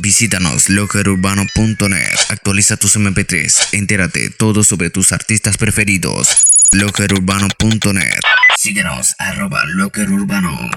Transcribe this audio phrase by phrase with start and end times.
[0.00, 2.18] Visítanos lockerurbano.net.
[2.30, 3.72] Actualiza tus MP3.
[3.72, 6.28] Entérate todo sobre tus artistas preferidos.
[6.72, 8.20] lockerurbano.net.
[8.56, 10.70] Síguenos arroba lockerurbano.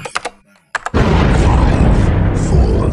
[2.49, 2.91] Four,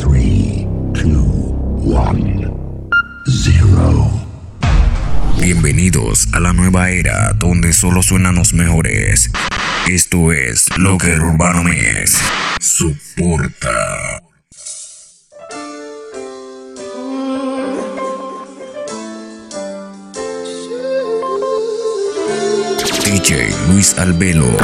[0.00, 1.54] three, two,
[1.84, 2.50] one,
[3.28, 4.10] zero.
[5.40, 9.30] Bienvenidos a la nueva era donde solo suenan los mejores.
[9.86, 12.18] Esto es Locker Urbano Mix.
[12.60, 14.27] Soporta.
[23.30, 24.56] Luis Albelo.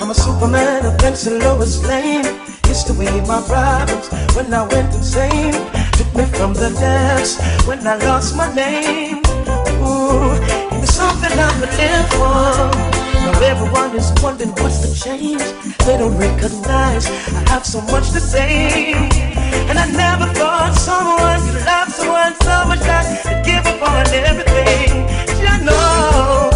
[0.00, 2.24] I'm a superman against the lowest lane.
[2.66, 5.52] Used to weigh my problems when I went insane.
[5.92, 9.18] Took me from the depths when I lost my name.
[9.84, 12.72] Ooh, it was something I've been in for.
[13.20, 15.44] Now everyone is wondering what's the change.
[15.84, 19.37] They don't recognize I have so much to say.
[19.68, 24.06] And I never thought someone could love someone so much that I'd give up on
[24.14, 25.04] everything.
[25.44, 26.50] You know,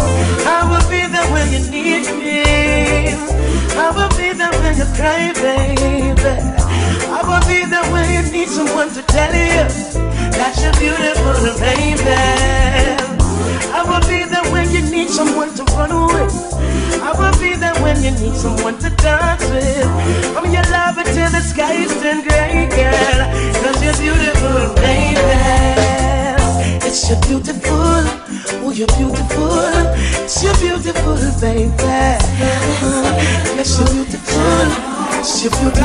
[0.49, 3.13] I will be there when you need me.
[3.77, 6.41] I will be there when you cry, baby.
[7.13, 9.65] I will be there when you need someone to tell you
[10.37, 13.12] that you're beautiful, baby.
[13.75, 16.35] I will be there when you need someone to run with.
[17.01, 19.89] I will be there when you need someone to dance with.
[20.33, 23.19] From your love until the skies turn gray, girl.
[23.61, 25.73] Cause you're beautiful, baby.
[26.85, 28.03] It's your beautiful,
[28.63, 29.49] oh you're beautiful.
[30.23, 31.73] It's your beautiful, baby.
[33.59, 35.02] It's your beautiful.
[35.23, 35.79] It's your beautiful.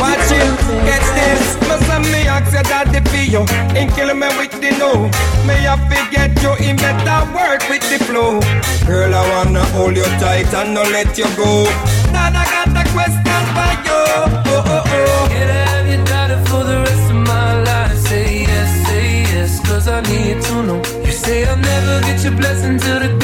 [0.00, 0.48] Watch it,
[0.88, 1.44] get this.
[1.68, 3.44] Must me ask your daddy for you.
[3.76, 5.10] Ain't killing me with the no.
[5.44, 8.40] May I forget you in better work with the flow.
[8.86, 11.64] Girl, I wanna hold you tight and not let you go.
[12.10, 14.00] Now I got a question for you.
[14.16, 15.28] Oh, oh, oh.
[15.28, 17.98] Can I have your daughter for the rest of my life?
[18.08, 20.80] Say yes, say yes, cause I need to know.
[21.04, 23.14] You say I'll never get your blessing till the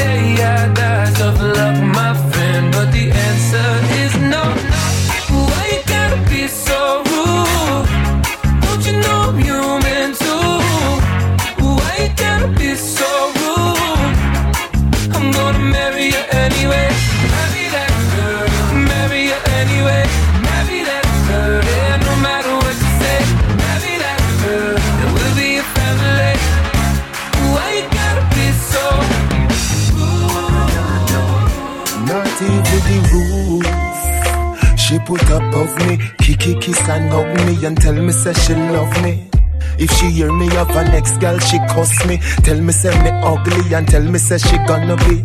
[41.21, 42.17] girl, she cuss me.
[42.43, 45.23] Tell me say me ugly and tell me say she gonna be.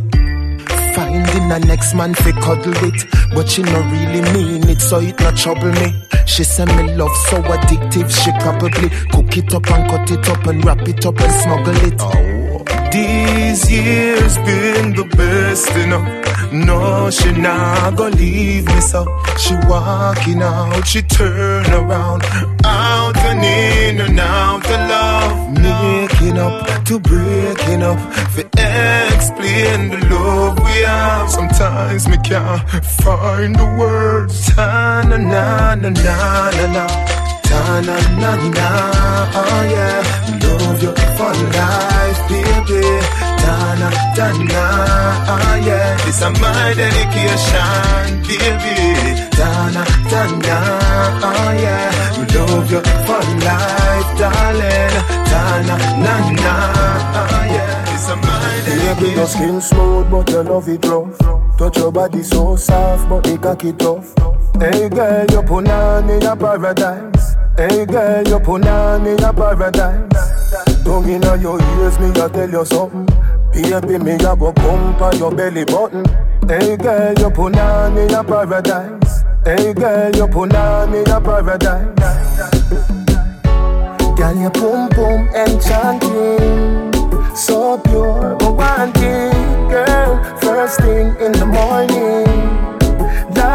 [0.94, 5.20] Finding a next man fi cuddle it, but she no really mean it, so it
[5.20, 5.94] not trouble me.
[6.26, 10.46] She say me love so addictive, she probably cook it up and cut it up
[10.48, 11.96] and wrap it up and smuggle it.
[12.00, 12.64] Oh.
[12.92, 16.52] These years been the best enough.
[16.54, 19.04] No, she not gonna leave me so.
[19.38, 22.24] She walking out, she turn around,
[22.66, 25.36] out and in and out of love.
[25.62, 28.00] Making up to breaking up,
[28.34, 28.42] for
[29.14, 31.30] explain the love we have.
[31.30, 32.62] Sometimes me can't
[33.04, 34.54] find the words.
[34.54, 37.60] Ta na na na na na na.
[37.86, 38.68] Na ah, na na,
[39.40, 40.02] oh yeah.
[40.44, 42.84] Love you for life, baby.
[43.42, 44.64] Ta na ta na,
[45.34, 45.98] oh yeah.
[46.06, 48.78] This is my dedication, baby.
[49.38, 50.58] Ta na ta na,
[51.30, 52.36] oh yeah.
[52.36, 54.96] Love you for life, darling.
[55.30, 56.56] Ta na na na,
[57.20, 57.86] oh yeah.
[57.86, 58.35] This is my.
[58.66, 61.18] Baby, your skin smooth, but your love it rough.
[61.58, 64.14] Touch your body so soft, but it cocky tough.
[64.60, 67.36] Hey girl, you put on in a paradise.
[67.58, 70.84] Hey girl, you put on in a paradise.
[70.84, 73.06] Tongue inna your ears, me a tell you something.
[73.54, 76.06] Baby, me a go pump on your belly button.
[76.48, 79.24] Hey girl, you put on in a paradise.
[79.46, 81.88] Hey girl, you put on in a paradise.
[84.18, 86.92] Girl, your pum pum enchanting,
[87.36, 88.25] so pure,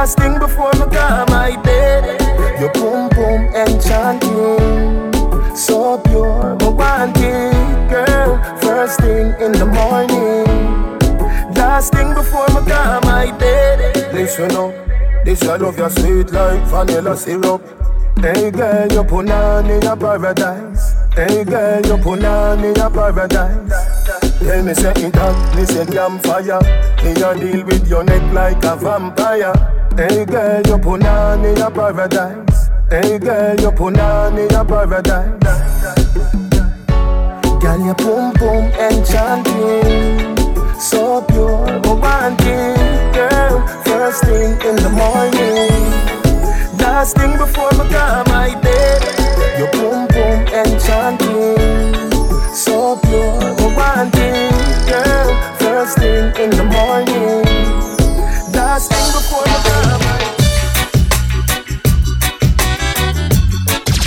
[0.01, 2.05] last thing before me come my bed.
[2.59, 5.13] Your boom pum enchanting,
[5.55, 8.41] so pure, but one thing, girl.
[8.63, 10.47] First thing in the morning,
[11.55, 14.15] last thing before me come my bed.
[14.15, 14.73] Listen up,
[15.27, 17.61] this I love your sweet like vanilla syrup.
[18.21, 20.95] Hey girl, you put on in a paradise.
[21.15, 23.90] Hey girl, you put on in a paradise.
[24.41, 26.61] Tell me say it hot, me say campfire.
[27.05, 29.53] Me a deal with your neck like a vampire.
[29.97, 32.71] Hey girl, you put on in a paradise.
[32.91, 35.37] Hey girl, you put on in a paradise.
[37.61, 40.37] Girl, your boom boom enchanting,
[40.81, 42.77] so pure, romantic.
[43.15, 45.93] Girl, first thing in the morning,
[46.79, 49.03] last thing before my come my bed.
[49.59, 53.55] Your boom boom enchanting, so pure,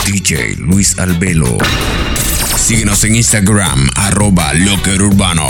[0.05, 1.59] DJ Luis Albelo.
[2.57, 5.47] Síguenos en Instagram, arroba Locker Urbano.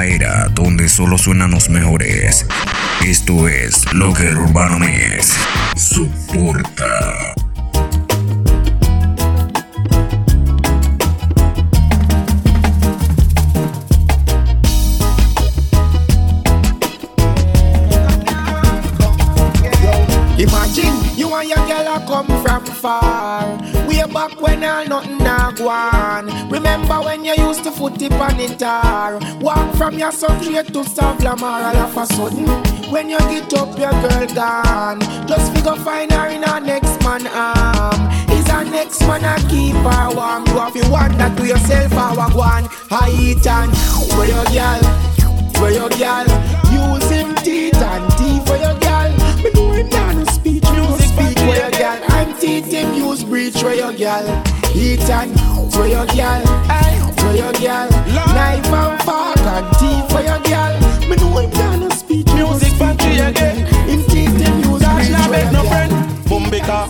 [0.00, 2.46] Era donde solo suenan los mejores.
[3.04, 5.36] Esto es Locker Urbano Mix.
[5.76, 7.34] Soporta.
[20.38, 23.44] Imagine you and your girl come from far.
[23.86, 26.50] Way back when all nothing a go on.
[26.50, 26.81] Remember
[27.12, 29.20] when you used to foot it on the tar?
[29.40, 32.46] Walk from your straight to Savlamar all of a sudden.
[32.90, 35.00] When you get up, your girl gone.
[35.28, 38.00] Just figure find her in her next man arm.
[38.30, 40.46] Is her next man a keep her warm?
[40.74, 42.64] You to wonder to yourself how I go on.
[42.90, 43.70] I eat and
[44.16, 44.82] where your girl,
[45.60, 46.26] where your girl.
[46.72, 49.10] Use him teeth and teeth for your girl.
[49.42, 50.61] Me know him down me no
[51.12, 51.98] speak for your girl.
[52.08, 54.26] I'm teeth him use breach for your girl.
[54.74, 55.32] Eat and
[55.72, 56.42] for your girl,
[56.72, 57.88] hey, for your girl.
[58.34, 60.72] Knife and fork and teeth for your girl.
[61.08, 63.66] Me know him no speech, music factory again.
[63.88, 65.92] Him teeth him use breach for your friend,
[66.28, 66.80] Bumbika,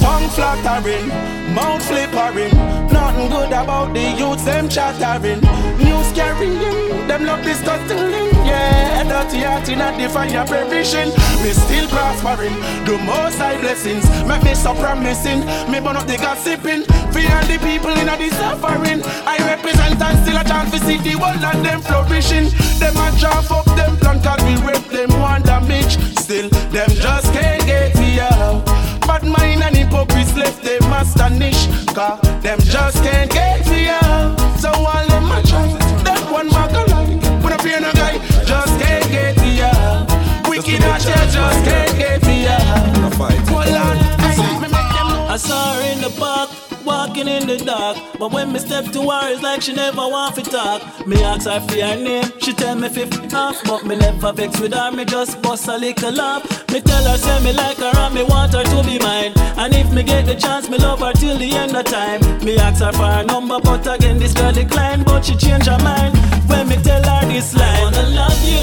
[0.00, 1.10] tongue flattering,
[1.54, 2.52] mouth flippering.
[2.90, 5.40] Nothing good about the youths, them chattering.
[5.78, 6.58] News carrying,
[7.06, 8.12] them love disgusting.
[8.44, 9.88] Yeah, dirty heart in a
[10.28, 11.08] your provision.
[11.42, 12.54] Me still prospering,
[12.84, 14.04] the most high blessings.
[14.26, 15.40] Make me so promising,
[15.70, 16.82] me burn up the gossiping.
[17.14, 19.00] Fear the people in a the suffering.
[19.24, 22.50] I represent and still a chance to see the world and them flourishing.
[22.78, 25.96] Them a draft up them plan, cause we rape them one damage.
[26.18, 28.93] Still, them just can't get me out.
[29.06, 34.36] Bad mind and hypocrites left them astonished Cause them just can't get me out.
[34.58, 35.68] So all them a try
[36.04, 37.40] That one mark a lie.
[37.42, 40.08] Put up here no guy Just can't get me out.
[40.48, 42.94] Wicked out there just can't get me out.
[43.14, 45.26] Hold on Hey, me make them know.
[45.28, 46.50] I saw her in the park,
[46.84, 47.96] walking in the dark.
[48.18, 50.82] But when me step to her, it's like she never want to talk.
[51.06, 53.62] Me ask her for her name, she tell me fifty off.
[53.64, 56.42] But me never vex with her, me just bust a little laugh.
[56.70, 59.32] Me tell her say me like her and me want her to be mine.
[59.56, 62.20] And if me get the chance, me love her till the end of time.
[62.44, 65.02] Me ask her for her number, but again this girl decline.
[65.04, 66.16] But she change her mind
[66.48, 67.76] when me tell her this line.
[67.76, 68.62] I wanna love you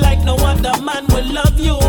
[0.00, 1.81] like no other man will love you.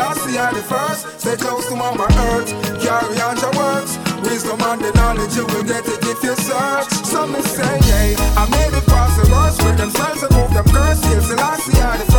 [0.00, 1.20] Selassie are the first.
[1.20, 2.48] Stay close to mama earth.
[2.80, 3.98] Carry on your words.
[4.24, 6.88] Wisdom and the knowledge you will get it if you search.
[7.04, 9.60] Some say, yeah, I made it past the worst.
[9.60, 10.98] Bring them spells and move them curse.
[11.04, 12.09] Still, Selassie are the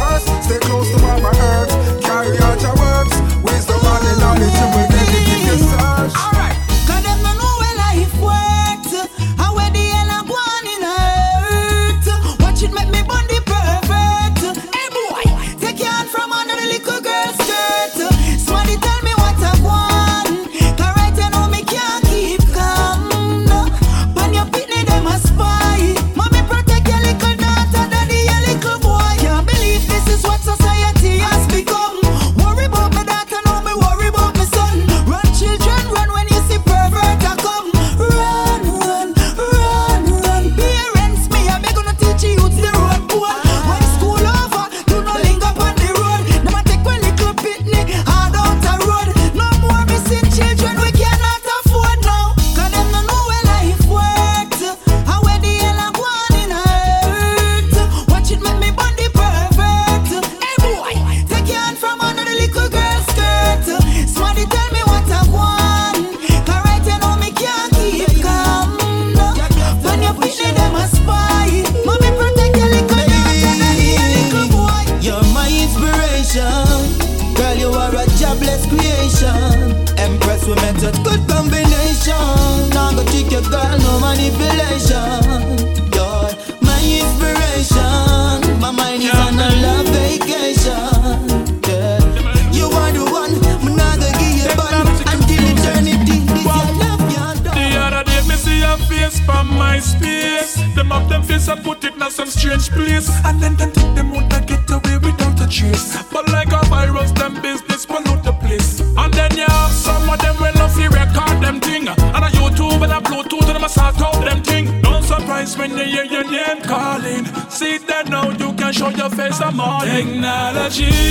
[120.72, 121.11] verdade.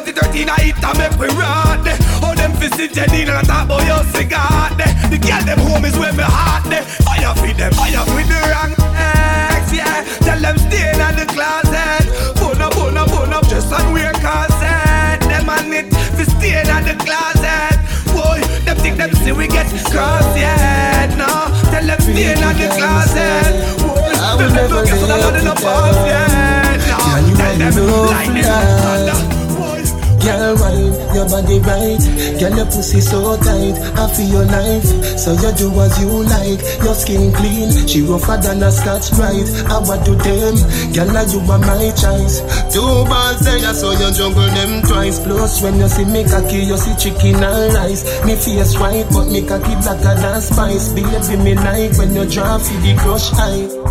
[0.21, 1.81] 2013 I eat and make we rot
[2.21, 4.69] Oh them visit Jenny and I talk about your cigar
[5.09, 6.69] The girl them home is where me heart
[7.05, 12.05] Fire for them, fire with the wrong ex Yeah, tell them stay in the closet.
[12.37, 16.61] Bone up, bone up, bone up Just on wear cassette Them on it, fi stay
[16.61, 17.77] in the closet.
[18.13, 22.67] Boy, them think them see we get cross yet No, tell them stay in the
[22.77, 23.53] closet.
[23.81, 26.97] Boy, them never get a lot in the past yet No,
[27.35, 29.40] tell them lightning, thunder
[30.21, 32.01] Girl, wine, your body right.
[32.39, 33.75] Girl, your pussy so tight.
[33.97, 34.85] I feel your life,
[35.17, 36.61] so you do as you like.
[36.83, 39.49] Your skin clean, she rougher than a Scotch-Brite.
[39.65, 40.55] I want do them?
[40.93, 42.41] Girl, now you are my choice.
[42.73, 45.19] Two balls there, so you juggle them twice.
[45.19, 48.03] Plus, when you see me cocky, you see chicken and rice.
[48.25, 50.93] Me face white, but me cocky blacker than spice.
[50.93, 53.90] Baby, me like when you drop for the crush eye.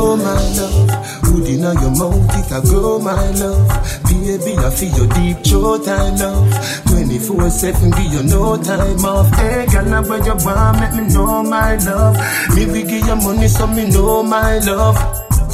[0.00, 4.00] My love, good in your mouth, it grow my love.
[4.30, 6.84] Baby, I feel your deep throat, I love.
[6.86, 9.28] 24 7, give you no time off.
[9.34, 12.16] Hey, girl, now where you want, let me know my love.
[12.54, 14.96] Me we give you money, so me know my love.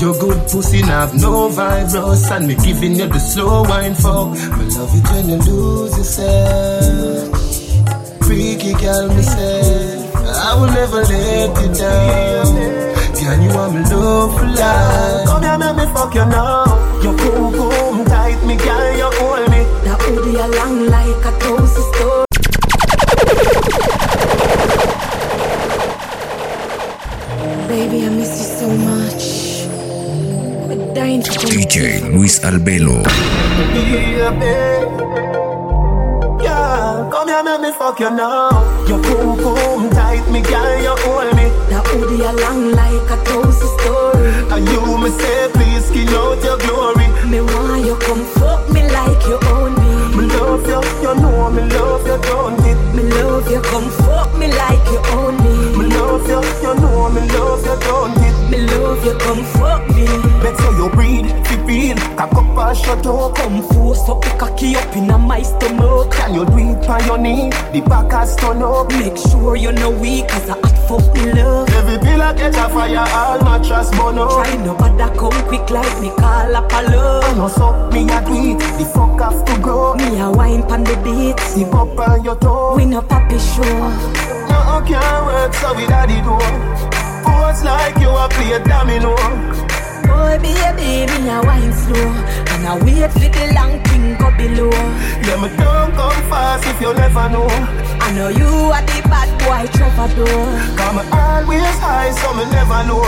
[0.01, 4.33] Your good pussy have no virus, and me giving you the slow wine fuck.
[4.59, 7.35] Me love it when you lose yourself.
[8.27, 12.76] Freaky girl, me say, I will never let you down.
[13.27, 15.27] Can you want me love for life?
[15.27, 16.63] Come here, make me fuck you now.
[17.03, 19.67] Your boom boom tight, me girl, you hold me.
[19.83, 22.25] That hoodie a long like a toast store.
[27.67, 29.25] Baby, I miss you so much.
[30.71, 33.03] I'm dying to come DJ Luis Albelo.
[33.75, 34.31] Yeah.
[36.45, 38.51] Yeah, come here, make me fuck you now.
[38.87, 41.36] Your boom boom tight, me girl, you hold me.
[41.97, 44.29] That hoodie a long like a toast story.
[44.53, 47.09] And you me say, please skin out your glory.
[47.25, 50.17] Me want you come fuck me like you own me.
[50.17, 52.77] Me love you, you know me love you, don't it?
[52.95, 55.79] Me love you, come fuck me like you own me.
[55.79, 58.51] Me love you, you know me love you, don't it?
[58.51, 60.05] Me love you, come fuck me.
[60.45, 63.35] Better you breathe, fi feel, cock up and shut up.
[63.37, 66.13] Come force up the cocky up in a my stomach.
[66.13, 67.49] Can you do it on your knee?
[67.73, 68.91] The back has turn up.
[68.91, 71.76] Make sure you're no weak, cause I hot fuck me love.
[72.27, 74.31] Pillar catch a fire, all mattress burn up.
[74.31, 77.25] Try no bother come quick like me call up a love.
[77.25, 79.95] I know so, me a it, the fuck have to grow.
[79.95, 81.39] Me a wine pon the beat.
[81.51, 82.75] Zip up on your toe.
[82.77, 83.63] We no papi show.
[84.51, 86.35] No can't work, so we daddy do.
[87.23, 89.15] Pose like you a play domino.
[90.07, 92.11] Boy, baby, me a wine slow.
[92.51, 94.73] And I wait for the long thing go below.
[95.23, 97.86] Yeah, me don't come fast if you never know.
[98.01, 100.27] I know you are the bad boy troubadour.
[100.77, 103.03] Come always high, so me never know.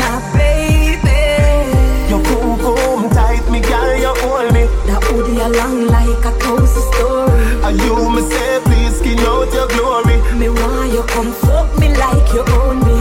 [0.00, 2.10] my baby.
[2.10, 4.64] you boom boom tight, me girl, you hold me.
[4.86, 7.64] That hoodie along like a cozy story.
[7.64, 10.16] And you me say, please skin out your glory.
[10.38, 12.99] Me want you come fuck me like you own me.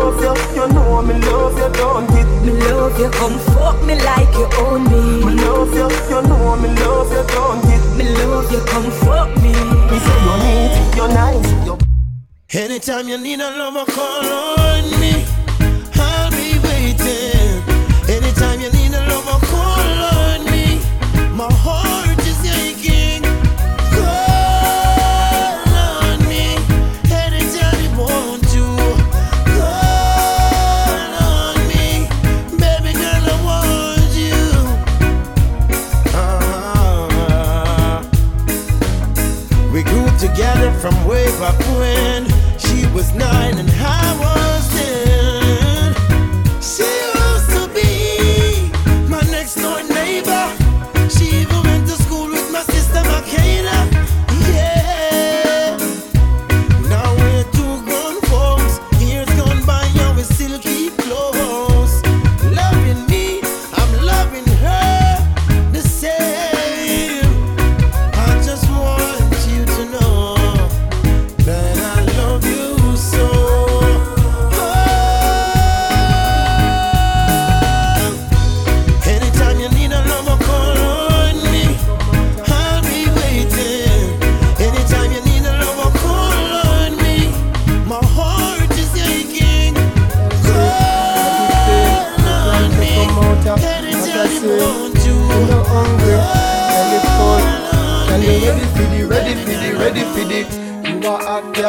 [0.00, 2.26] Me love you, you know I me love you, don't it?
[2.42, 5.24] Me love you, come fuck me like you own me.
[5.26, 7.82] Me love you, you know I me love you, don't it?
[7.98, 9.52] Me love you, come fuck me.
[9.52, 11.78] Me say you neat, you nice, you
[12.58, 15.22] Anytime you need a lover, call on me.
[15.96, 17.60] I'll be waiting.
[18.08, 18.79] Anytime you need
[40.80, 42.24] from way back when.
[42.58, 44.49] She was nine and I was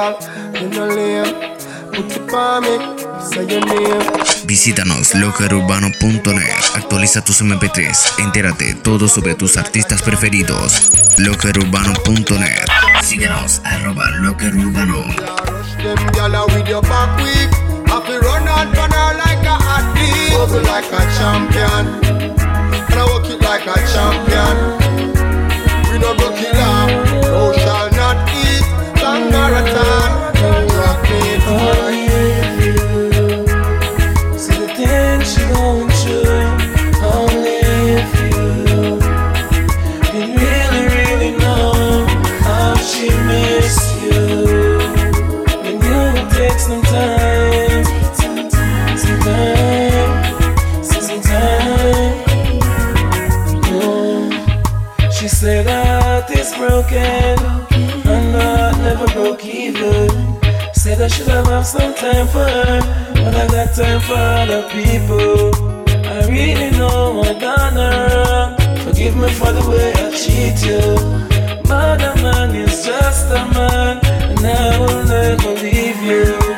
[0.02, 0.18] girl,
[0.60, 1.58] you no lame.
[1.92, 2.78] Put it on me,
[3.22, 4.02] say your name.
[4.46, 10.92] Visítanos lockerurbano.net, actualiza tus MP3, entérate todo sobre tus artistas preferidos.
[11.18, 12.68] lockerurbano.net.
[13.04, 15.04] Síguenos arroba lockerurbano.
[15.84, 17.52] Them gyal with your back weak.
[17.88, 20.32] Have to run out on her like a athlete.
[20.32, 22.12] Bubble like a champion.
[31.12, 32.78] Me for you.
[34.38, 36.50] See the things she going through,
[37.04, 37.60] only
[40.38, 42.06] really, really know
[42.47, 44.24] how she miss you.
[45.67, 46.00] And you
[46.32, 47.84] take some time,
[48.15, 48.97] some time,
[50.88, 52.21] some time.
[55.12, 57.61] She said heart is broken,
[59.02, 60.08] never broke either.
[60.74, 62.80] Said I should have had some time for her,
[63.14, 65.56] but I got time for other people.
[66.06, 68.84] I really know I done her.
[68.84, 71.62] Forgive me for the way I cheat you.
[71.64, 76.02] But a man is just a man, and I will never leave.
[76.04, 76.51] You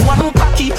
[0.00, 0.70] one cocky,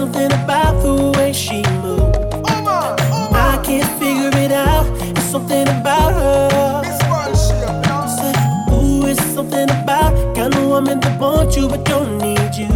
[0.00, 2.16] something about the way she moves.
[3.36, 4.86] I can't figure it out.
[5.10, 6.48] It's something about her.
[8.72, 12.72] Ooh, it's something about kind of woman that wants you but don't need you.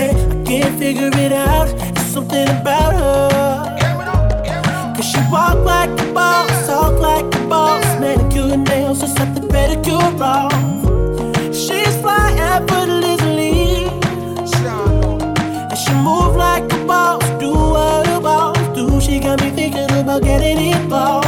[0.00, 1.68] Hey, I can't figure it out.
[1.98, 3.74] It's something about her.
[4.96, 9.42] Cause she walk like a boss, talk like a boss, manicure nails, just set the
[9.42, 10.87] pedicure off.
[20.08, 21.27] never getting involved.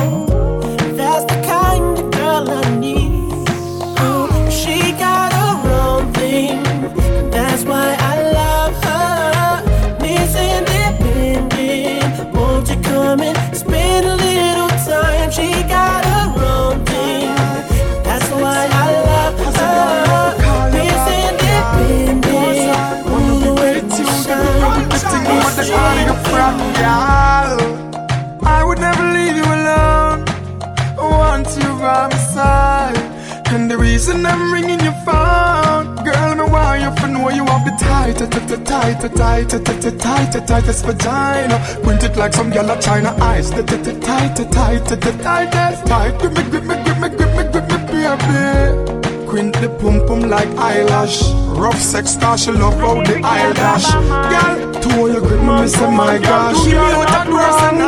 [33.81, 35.97] reason I'm ringing your phone.
[36.05, 40.41] Girl, me want you for know you have be tighter, tighter, tighter, tighter, tighter, tighter,
[40.47, 41.57] tightest vagina.
[41.83, 43.51] Print it like some yellow china eyes.
[43.51, 46.19] Tighter, tighter, tighter, tighter, tightest tight.
[46.21, 49.01] Grip me, grip me, grip me, grip me, grip me, baby.
[49.31, 51.33] Quint the pum pum like eyelash.
[51.63, 53.89] Rough sex star, she love how the eye dash.
[54.33, 56.65] Girl, two of you grip me, say my gosh.
[56.65, 57.81] Give me what that run.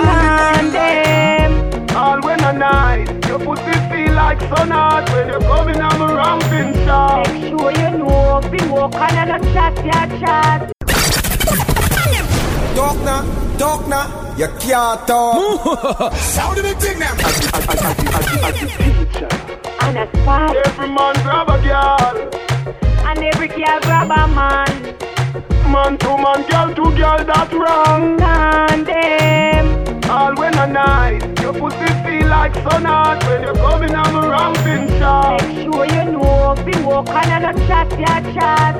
[1.95, 3.82] All when I night, your pussy
[4.23, 7.29] like sun hot when you're coming on a ramping shot.
[7.29, 10.59] Make sure you know, be walk on and a chat, yeah, chat.
[12.77, 13.23] Talk now,
[13.59, 14.07] talk now,
[14.41, 16.13] you can't talk.
[16.35, 17.15] Sound of the thing now.
[19.85, 20.57] And a spot.
[20.67, 22.15] Every man grab a girl.
[23.09, 24.73] And every girl grab a man.
[25.73, 28.21] Man to man, girl to girl, that's wrong.
[28.21, 29.67] And them.
[30.11, 32.02] All when a night, your pussy feel
[32.33, 35.43] like sun hot when you're coming on a ramping shot.
[35.43, 38.73] Make sure you know, be walk on and a chat, yeah, chat.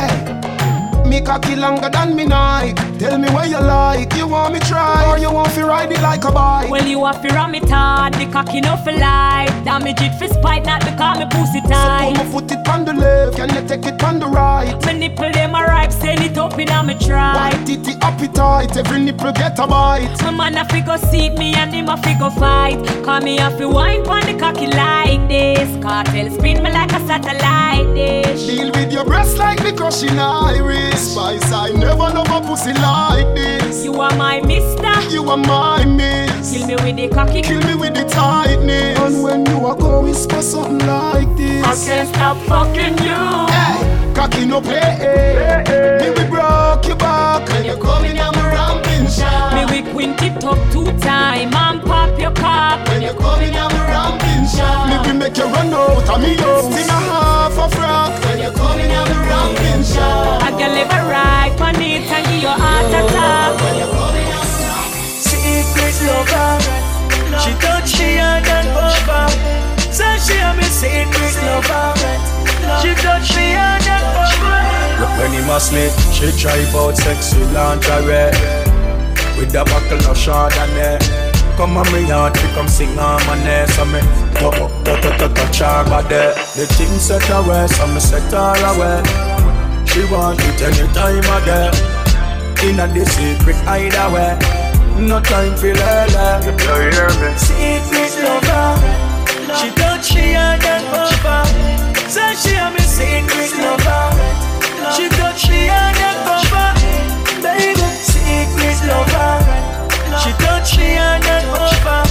[0.00, 2.89] Eh, me cocky longer than me night.
[3.00, 4.12] Tell me what you like.
[4.12, 6.68] You want me try or you want to ride it like a bike?
[6.68, 9.48] Well, you have to ram it hard, the cocky no for life.
[9.64, 12.84] Damage it for spite, not because me pussy tight So put my foot it on
[12.84, 14.76] the left, can you take it on the right?
[14.84, 17.52] My nipple them a ripe, send it up in a me try.
[17.52, 20.20] White titty appetite, every nipple get a bite.
[20.20, 22.84] My man a fi go seat me and him a fi go fight.
[23.02, 25.70] Call me a fi wine pon the cocky like this.
[25.82, 28.46] Kartel spin me like a satellite dish.
[28.46, 31.12] Deal with your breast like the crushing iris.
[31.12, 33.84] Spice, I never love a pussy like this.
[33.84, 35.00] You are my mister.
[35.10, 36.52] You are my miss.
[36.52, 37.42] Kill me with the cocky.
[37.42, 38.98] Kill me with the tightness.
[38.98, 41.64] And when you are go whisper something like this.
[41.64, 43.46] I can't stop fucking you.
[43.54, 44.96] Hey, cocky no play.
[46.00, 47.48] Me we broke your back.
[47.48, 49.54] When you coming, I'm a ramping shot.
[49.54, 52.86] Me we quint it up two time and pop your cock.
[52.88, 54.88] When you coming, I'm a ramping shot.
[54.90, 58.12] Me we make you run out of me up in a half a frock.
[58.24, 60.42] When you coming, I'm a ramping shot.
[60.42, 63.52] I can live a right on it and give you heart attack.
[65.20, 66.58] Secret lover,
[67.42, 69.26] she thought she had an over.
[69.92, 72.39] So she am a secret lover.
[72.82, 75.20] She thought she had an over.
[75.20, 78.30] When he must me, she drive out sexy lingerie.
[79.36, 81.30] With a buckle of Chardonnay.
[81.56, 84.00] Come on me yard, we come sing on my neck So me
[84.40, 88.00] go up, go to to touch her body The thing set her away, so me
[88.00, 89.04] set her away.
[89.84, 91.74] She want it anytime again
[92.64, 94.38] In a the secret hideaway
[95.06, 96.44] No time for lele.
[96.44, 97.36] You hear me?
[97.36, 98.80] Secret lover,
[99.60, 101.89] she thought she had an over.
[102.10, 104.10] Say she a me secret lover.
[104.90, 106.74] She touch me undercover,
[107.38, 107.86] baby.
[108.02, 109.38] Secret lover.
[110.18, 112.02] She touch me undercover.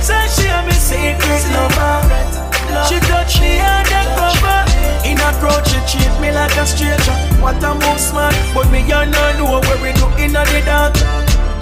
[0.00, 2.00] Say she a me secret lover.
[2.88, 4.64] She touch me undercover.
[5.04, 7.12] In a crowd she treat me like a stranger.
[7.36, 10.96] What a move smart, but me a not know where we do in the dark.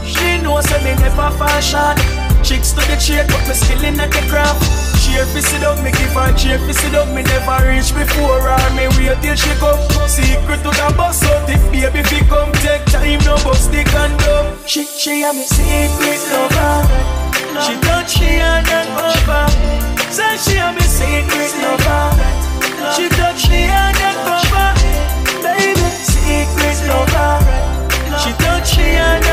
[0.06, 1.98] She knows that me never fall short.
[2.44, 4.91] Chicks to the trade, but me still inna the craft.
[5.12, 7.06] Cheer fi sit up, me give her cheer fi sit up.
[7.08, 9.76] Me never reach before her, me wait till she come.
[10.08, 14.56] Secret to the bus out, if baby fi come take time, no bust the condom.
[14.66, 16.88] She she a me secret lover.
[17.60, 19.44] She touch she and then over.
[20.08, 22.16] Say she a me secret lover.
[22.96, 24.72] She touch she and then over.
[25.44, 27.36] Baby, secret lover.
[28.16, 29.31] She touch she and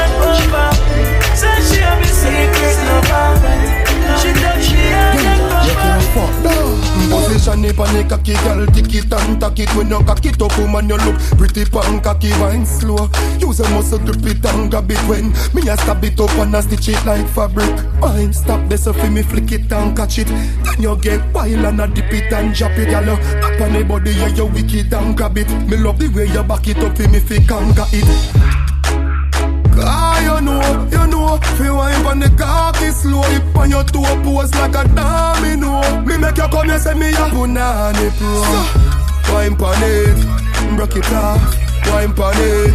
[7.39, 10.41] Position it on the cocky girl, tick it and tack it When you cock it
[10.41, 13.07] up, woman, you look pretty pan cocky Wine slow,
[13.39, 16.53] use a muscle grip it and grab it When me a stab it up and
[16.53, 17.71] a stitch it like fabric.
[18.01, 20.27] Wine stop this so fi me flick it and catch it.
[20.27, 23.85] Then you get wild and a dip it and drop it Girl, up on the
[23.87, 25.47] body, yeah, you wicked and grab it.
[25.69, 28.03] Me love the way you back it up fi me fi conquer it.
[29.81, 31.18] Ah, you know, you know
[31.57, 35.81] Feel wine on the cocky slow Hip on your toe pose like a domino.
[36.05, 38.89] Me make you come here say me a punani pro
[39.33, 40.17] Wine pon it,
[40.75, 41.39] broke it off.
[41.85, 42.73] Wine pon it,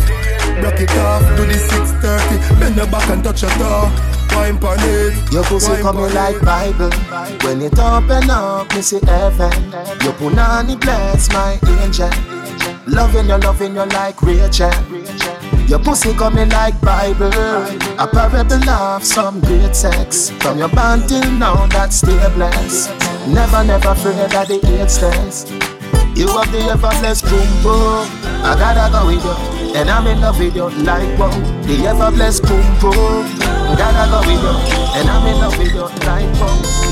[0.60, 1.22] broke it off.
[1.36, 3.90] Do the 630, bend your back and touch your toe.
[4.36, 6.40] Wine pon it Your pussy coming like.
[6.42, 6.90] Bible.
[7.42, 9.72] When it open up, me see heaven.
[10.02, 12.10] Your punani bless my angel.
[12.86, 14.70] Loving you, loving you like Rachel
[15.74, 17.34] Your pussy coming like Bible.
[17.98, 20.30] A parable of some great sex.
[20.30, 22.90] From your band till now that still blessed
[23.26, 25.50] Never, never afraid of the AIDS test.
[26.14, 30.54] You have the ever blessed I gotta go with you And I'm in love with
[30.54, 31.30] you like wow.
[31.62, 32.62] The ever blessed boom
[33.76, 34.54] Gotta go with you
[34.94, 36.83] And I'm in love with you like wow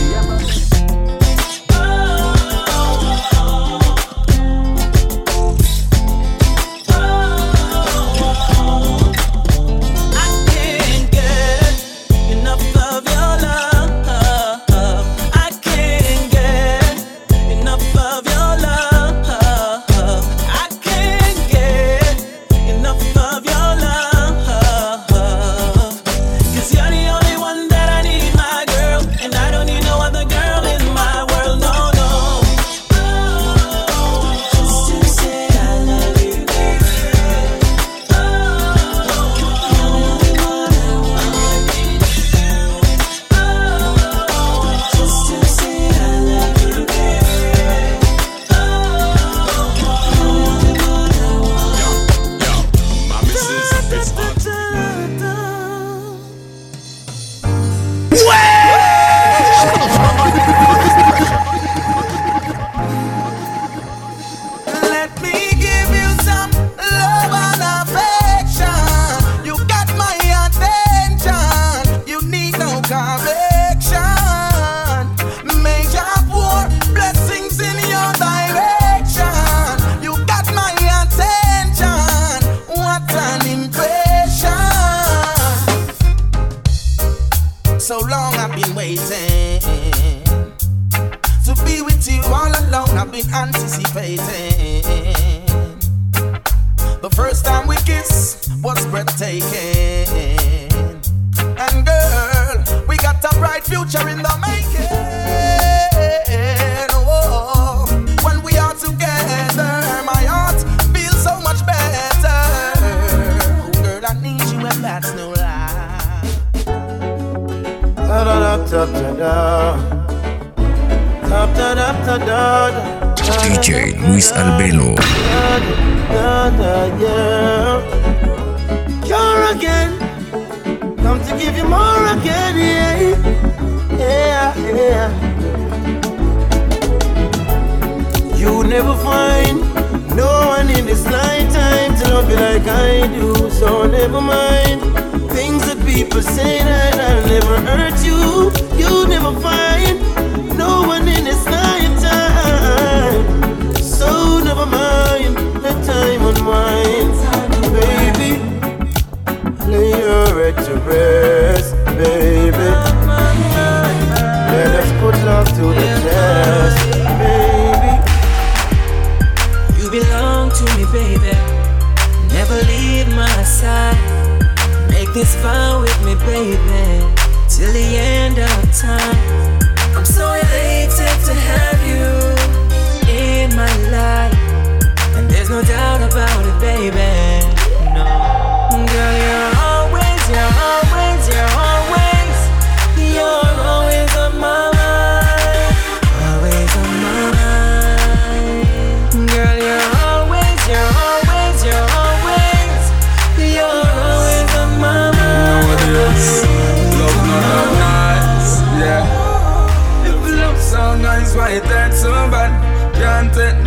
[165.62, 166.11] to the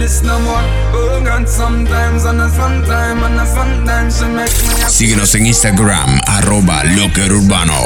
[0.06, 0.62] this no more.
[0.94, 5.46] Oh God, sometimes and a sometime and a sometimes she make me a Síguenos en
[5.48, 7.82] Instagram, arroba Locker Urbano.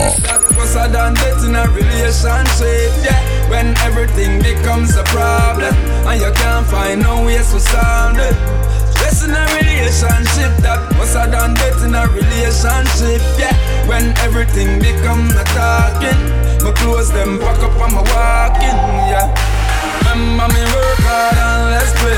[0.55, 3.21] Cause I done it in a relationship, yeah.
[3.49, 5.73] When everything becomes a problem
[6.09, 8.35] and you can't find no ways to solve it.
[8.91, 13.55] Stress in a relationship, that was I done it in a relationship, yeah.
[13.87, 16.19] When everything become a talking,
[16.63, 19.58] my clothes them pack up and my walking, yeah.
[20.09, 22.17] Remember me work hard and let's play.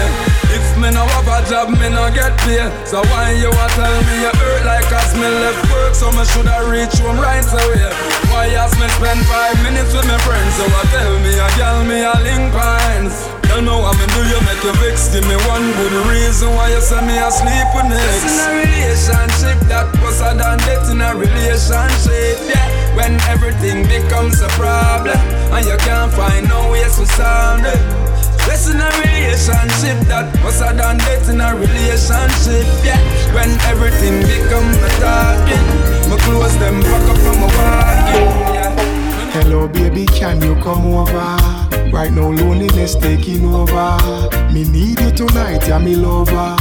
[0.55, 2.71] If me no have a job, me no get paid.
[2.87, 6.23] So why you a tell me you hurt like as me left work, so me
[6.31, 7.91] shoulda reach home right away.
[8.31, 11.83] Why as me spend five minutes with my friends, so I tell me a gal
[11.83, 13.27] me a link pines.
[13.51, 15.11] Tell me what me do, you make you vex.
[15.11, 18.23] Give me one good reason why you say me asleep with next.
[18.23, 22.80] in a relationship, that was a done in a relationship, yeah.
[22.95, 25.17] When everything becomes a problem
[25.53, 27.79] and you can't find no ways to solve it.
[28.41, 32.99] Stress in a relationship, that was a done death in a relationship, yeah.
[33.33, 35.65] When everything become a talking,
[36.09, 39.31] my clothes them pack up and my walking, yeah.
[39.31, 41.37] Hello, baby, can you come over?
[41.91, 43.97] Right now, loneliness taking over.
[44.51, 46.60] Me need you tonight, yeah, me lover.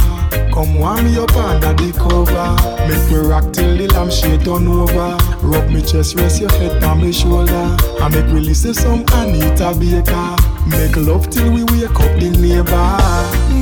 [0.53, 2.55] Come warm me up under the cover.
[2.87, 5.17] Make me rock till the lampshade turn over.
[5.41, 7.77] Rub me chest, rest your head on me shoulder.
[7.99, 10.35] I make me listen some Anita Baker.
[10.67, 12.97] Make love till we wake up the neighbor.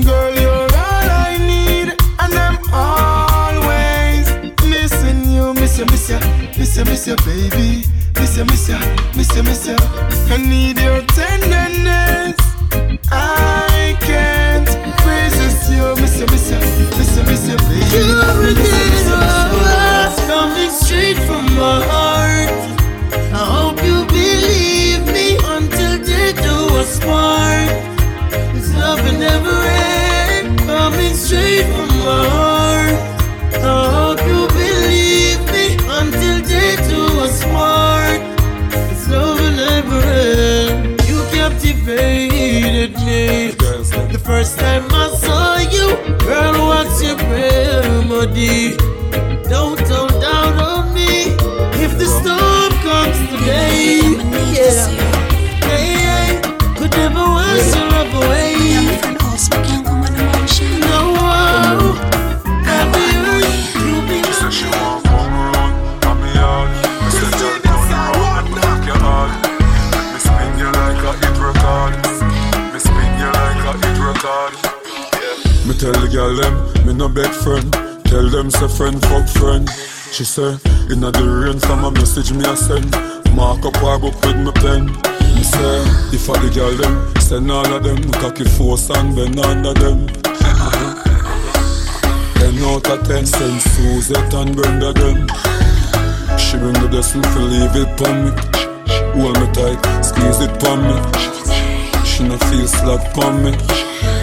[0.04, 4.28] Girl, you're all I need, and I'm always
[4.66, 5.54] missing you.
[5.54, 6.20] Miss you, miss you,
[6.58, 7.86] miss you, miss you, baby.
[8.16, 8.80] Miss you, miss you,
[9.16, 9.76] miss you, miss you.
[10.34, 12.36] I need your tenderness.
[13.12, 14.70] I can't
[15.06, 15.96] resist you.
[16.02, 16.79] Miss you, miss you,
[17.36, 17.80] baby.
[17.94, 18.16] You're
[19.54, 22.50] words coming straight from my heart.
[23.34, 27.70] I hope you believe me until they do us part.
[28.54, 30.60] This love will never end.
[30.60, 32.96] Coming straight from my heart.
[33.54, 38.22] I hope you believe me until they do us part.
[38.90, 41.02] This love will never end.
[41.08, 43.50] You captivated me.
[44.12, 45.19] The first time I saw you,
[46.26, 48.78] girl, what's your remedy?
[49.50, 51.36] Don't hold down on me
[51.84, 54.29] if the storm comes today.
[76.30, 77.72] Tell them, me no beg friend.
[78.06, 79.70] Tell them say friend fuck friend.
[80.12, 80.58] She say,
[80.92, 82.92] inna the rain from a message me a send.
[83.36, 84.86] Mark up her book with me pen.
[85.36, 85.82] Me say,
[86.14, 88.12] if I the girl them, send all of them.
[88.22, 90.08] Cocky force and bend under them.
[92.38, 95.28] Ten out of ten, send Suzette and Brenda them.
[96.38, 98.32] She bring the blessing to leave it pon me.
[99.18, 100.98] Hold me tight, squeeze it pon me.
[102.06, 103.58] She no feel slack pon me.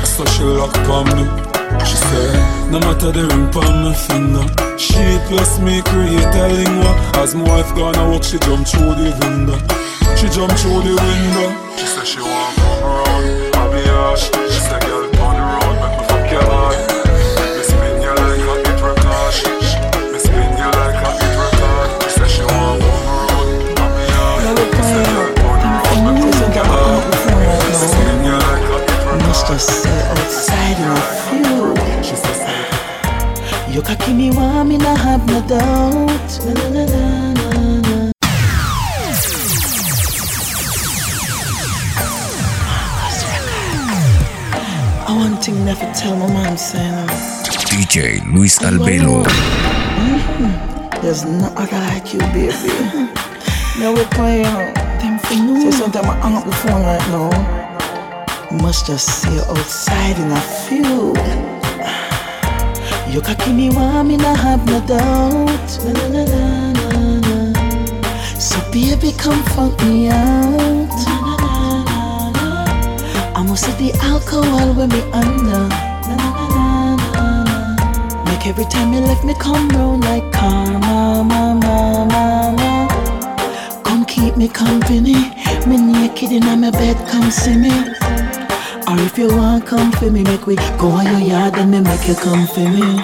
[0.04, 1.55] So she lock pon me.
[1.86, 4.44] She said, no matter the ring pon my finger.
[4.76, 6.92] She plus me create a lingua.
[7.22, 9.58] As my wife gonna walk, she jump through the window.
[10.16, 11.48] She jump through the window.
[11.78, 12.35] She say she
[47.96, 49.24] DJ Luis Albelo.
[49.24, 51.00] Mhm.
[51.00, 52.68] There's no other like you, baby.
[53.80, 54.52] now we're playing
[55.00, 55.70] them for no.
[55.70, 57.32] So sometimes I hang up the phone right now.
[58.62, 61.16] Must just see you outside and I feel.
[63.12, 65.70] You can keep me warm and I have no doubt.
[65.82, 66.24] Na, na, na,
[66.76, 68.38] na, na, na.
[68.38, 70.92] So baby, come fuck me out.
[71.08, 71.46] Na, na,
[71.88, 71.96] na,
[72.36, 73.40] na, na.
[73.40, 75.85] I must see the alcohol when me under.
[78.46, 83.82] Every time you left me come round like karma, ma, ma, ma, ma.
[83.82, 85.34] Come keep me company.
[85.66, 87.74] Me naked in my bed, come see me.
[88.86, 91.80] Or if you want come for me, make we go on your yard and me
[91.80, 93.02] make you come for me.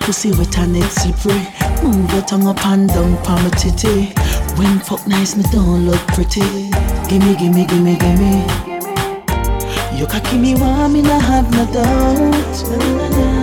[0.00, 1.48] Pussy wet and it slippery.
[1.82, 4.12] Move your tongue up and down pa my titty.
[4.56, 6.70] When fuck nice, me don't look pretty.
[7.08, 8.46] Gimme, gimme, gimme, gimme.
[9.98, 13.37] You cocky me warm, me not have no doubt.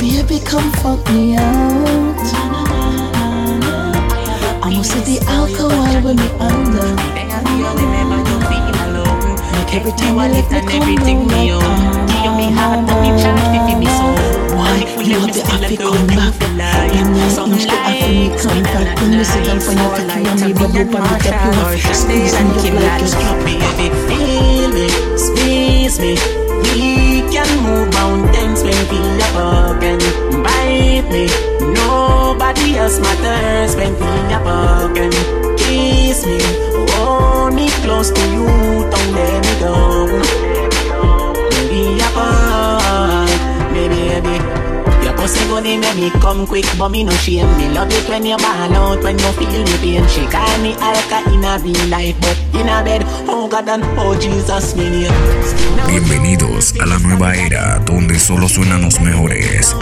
[0.00, 2.16] Baby, come fuck me out.
[4.64, 6.88] I must see the alcohol when me under.
[9.76, 10.88] Every time I me come
[12.40, 12.48] me
[13.60, 14.16] like and soul.
[14.56, 16.32] Why you have the happy come back?
[16.96, 18.96] When you inch the happy me come back.
[19.02, 22.56] When you sit down for your cocky and me bubble you have to squeeze me
[22.56, 23.08] up like a
[23.44, 24.88] Baby, feel me,
[25.20, 26.16] squeeze me.
[26.72, 29.98] We can move mountains when we are broken.
[30.42, 31.26] Bite me,
[31.74, 35.10] nobody else matters when we are broken.
[35.56, 36.38] Kiss me,
[36.94, 38.46] hold me close to you,
[38.90, 40.06] don't let me go.
[41.50, 43.30] Baby, apart,
[43.72, 44.69] baby, baby.
[45.60, 47.46] Your pussy gonna make me come quick, but me no shame.
[47.58, 50.06] Me love it when you ball out, when you feel the pain.
[50.08, 53.84] She call me alka in a real life, but in a bed, oh God and
[53.98, 55.12] oh Jesus, me name.
[55.86, 59.76] Bienvenidos a la nueva era donde solo suenan los mejores.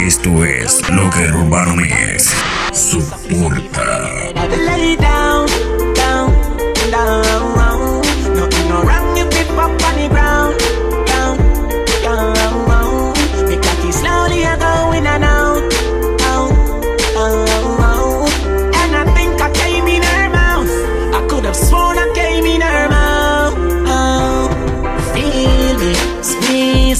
[0.00, 2.32] Esto es lo que el urbano es.
[2.72, 4.32] Soporta.
[4.64, 5.46] Lay down,
[5.94, 6.32] down,
[6.90, 7.45] down.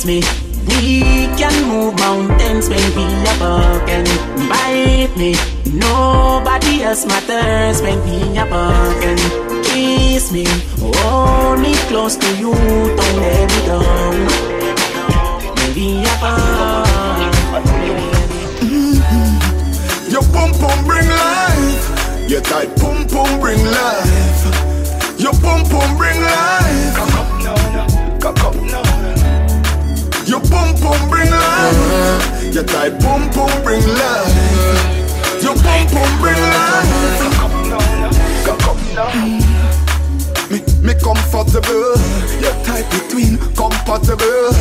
[0.06, 0.22] Me.
[0.68, 4.04] We can move mountains when we are broken.
[4.48, 5.34] Bite me,
[5.72, 9.16] nobody else matters when we are broken.
[9.64, 10.46] Kiss me,
[10.78, 14.14] hold me close to you, don't let me down.
[15.56, 16.86] Maybe apart.
[20.12, 22.30] Your pum pum bring life.
[22.30, 24.44] Your tight pum pum bring life.
[25.18, 26.65] Your pum pum bring life.
[31.72, 32.54] Life.
[32.54, 35.42] Your tight pum pum bring life.
[35.42, 37.36] Your pum pum bring now.
[40.50, 41.96] Me, me comfortable.
[42.40, 44.54] Your tight between compatible.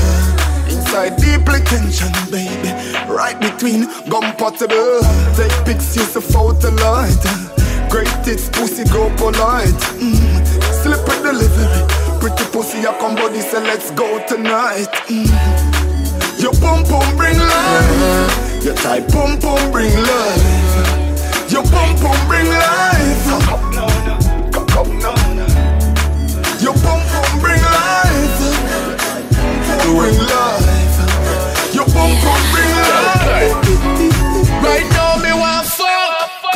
[0.68, 2.72] Inside deeply tension, baby.
[3.08, 5.02] Right between compatible.
[5.36, 7.56] Take pics, use the photo light.
[7.90, 9.82] Great tits, pussy go polite.
[10.02, 10.46] Mm.
[10.84, 12.20] Slip delivery.
[12.20, 14.90] Pretty pussy, I come body, say let's go tonight.
[15.08, 15.75] Mm.
[16.46, 18.64] Your pum pum bring life.
[18.64, 21.52] Your tight pum pum bring life.
[21.52, 23.26] Your pum pum bring life.
[23.26, 23.88] Cock up now,
[24.52, 24.76] cock.
[26.62, 28.38] Your pum pum bring life.
[29.82, 30.55] Bring life.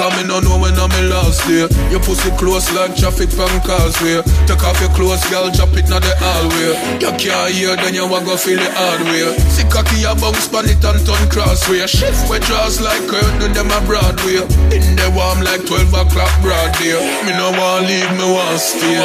[0.10, 1.70] Come me no know when I'm in last day.
[1.93, 4.26] Your pussy close like traffic from causeway.
[4.49, 6.74] Take off your clothes, girl, drop it na the hallway.
[6.97, 9.38] You can't hear, then you want go feel the hard way.
[9.53, 11.86] See cocky a bounce pan it and turn crossway.
[11.86, 14.41] Shift with draws like curtain, them a Broadway.
[14.74, 16.97] In the warm like 12 o'clock broad day.
[17.30, 18.97] Me no want leave, me want stay.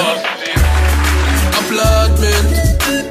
[1.53, 2.49] Applaudment.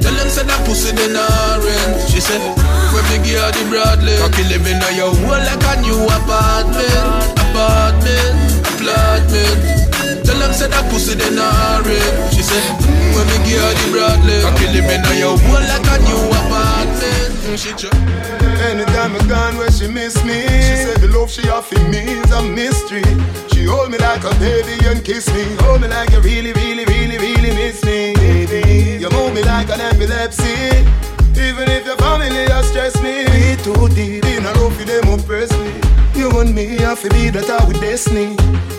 [0.01, 2.09] Tell them say that pussy they not rent.
[2.09, 2.41] She said,
[2.89, 4.17] when me give her the Bradley.
[4.17, 7.42] Cocky living on your wall like a new apartment.
[7.53, 8.65] Apartment.
[8.65, 10.25] Applaudment.
[10.25, 12.33] Tell them say that pussy they not rent.
[12.33, 12.65] She said,
[13.13, 14.41] when me give her the Bradley.
[14.41, 17.33] Cocky living on your wall like a new apartment.
[17.53, 17.93] She just
[18.65, 22.31] Anytime I gone where she miss me She said the love she offer me is
[22.31, 23.03] a mystery
[23.53, 26.85] She hold me like a baby and kiss me Hold me like you really, really,
[26.85, 28.97] really, really miss me baby.
[28.99, 30.81] You move me like an epilepsy
[31.37, 35.07] Even if your family has stressed me Me too deep in a love for them
[35.09, 38.37] oppress me You and me have to be that with destiny.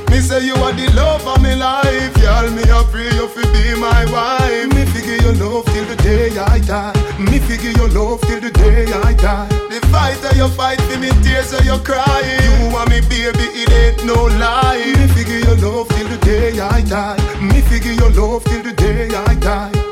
[0.09, 3.45] Me say you are the love of my life Y'all me I pray you fi
[3.53, 4.72] be my wife.
[4.72, 6.97] Me figure your love till the day I die.
[7.20, 9.49] Me figure your love till the day I die.
[9.68, 12.24] The fight that you fight for me tears that you cry.
[12.24, 14.80] You want me baby it ain't no lie.
[14.97, 17.20] Me figure your love till the day I die.
[17.42, 19.84] Me figure your love till the day I die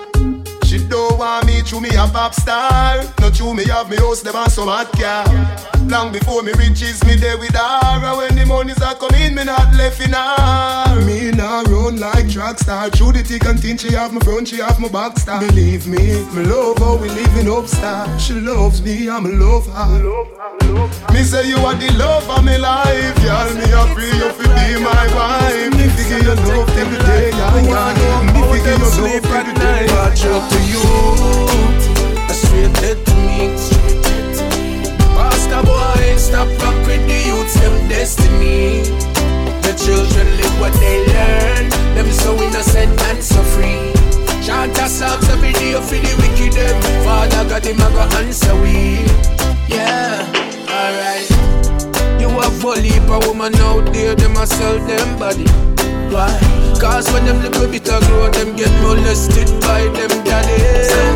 [1.72, 3.02] want me me a pop star.
[3.20, 5.24] Not to me have me house, them and some hot car.
[5.86, 8.16] Long before me riches, me there with her.
[8.16, 11.00] When the monies are coming, me not left in her.
[11.06, 12.90] Me not run like track star.
[12.90, 15.40] Through the thick and thin, she have my front, she have my back star.
[15.40, 18.06] Believe me, me love how we living up star.
[18.18, 21.12] She loves me, I'm a love her.
[21.12, 23.16] Me say you are the love of my life.
[23.24, 25.72] Y'all me a free you fi be my wife.
[25.72, 30.14] Me figure your love the day I your love till the day I die
[30.52, 30.84] to you.
[32.28, 33.54] A straight dead to me.
[35.16, 38.82] Pastor boy, stop rock with the youths, them destiny.
[39.64, 41.70] The children live what they learn.
[41.94, 43.92] Them so innocent and so free.
[44.42, 49.06] Chant out the video for the wiki, them father got him a go answer we.
[49.68, 50.26] Yeah,
[50.66, 51.30] alright.
[52.20, 55.46] You a heap woman out there, them a sell them body.
[56.12, 56.28] Why?
[56.78, 61.11] Cause when them little bit of grow, them get molested by them daddy.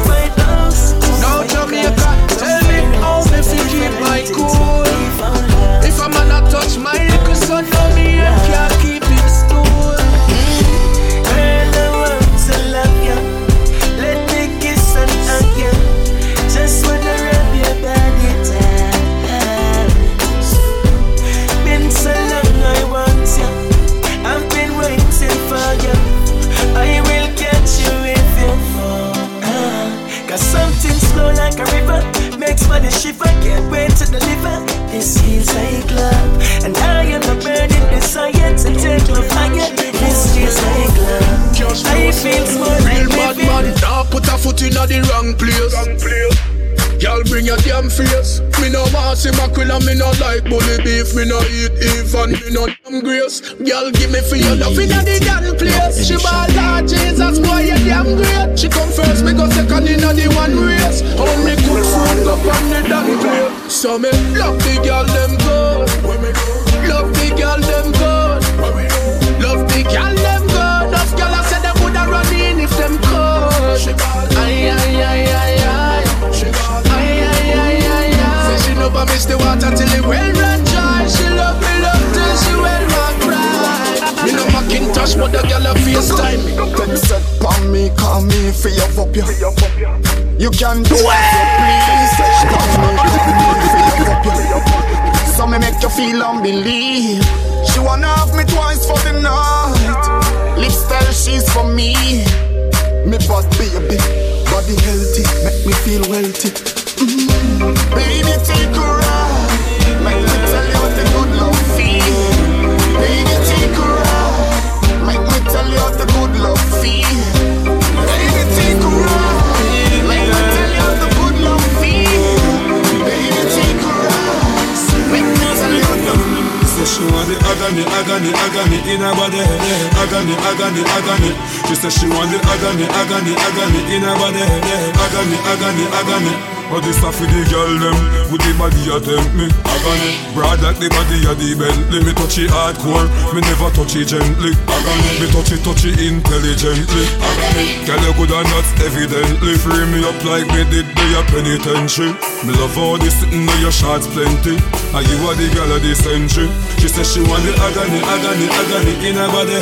[132.67, 134.43] Agony, agony, agony in her body.
[134.43, 136.35] Agony, agony, agony.
[136.67, 137.95] But this stuff for the girl them
[138.27, 138.99] With the body you
[139.39, 139.47] me.
[139.63, 140.11] Agony.
[140.35, 142.03] Broad like the body of the Bentley.
[142.03, 144.51] Me touch it hardcore Me never touch it gently.
[144.67, 145.11] Agony.
[145.23, 147.07] Me touch it, touch it intelligently.
[147.23, 147.87] Agony.
[147.87, 149.55] Girl you good and that's evidently.
[149.63, 152.11] Free me up like me did the your penitentiary.
[152.43, 154.59] Me love all this sitting on your shots plenty.
[154.91, 158.47] And you are the girl of the century She says she want the agony, agony,
[158.53, 159.57] agony in her body.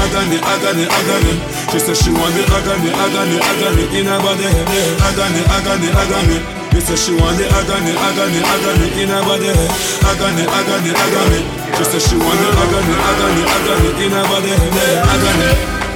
[0.00, 1.34] Agony, agony, agony.
[1.70, 4.48] She says she want the agony, agony, agony in her body.
[4.48, 6.38] Agony, agony, agony.
[6.74, 9.52] She says she want the agony, agony, agony in her body.
[9.52, 11.40] Agony, agony, agony.
[11.78, 14.52] She says she want the agony, agony, agony in her body.
[14.52, 15.50] Agony,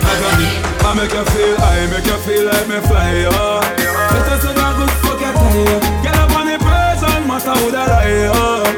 [0.05, 0.49] agony.
[0.89, 3.61] I make her feel, I make her feel like me fly, oh.
[3.61, 7.89] Let us a good fuck your tire Get up on the person, matter who that
[7.89, 8.78] lie, oh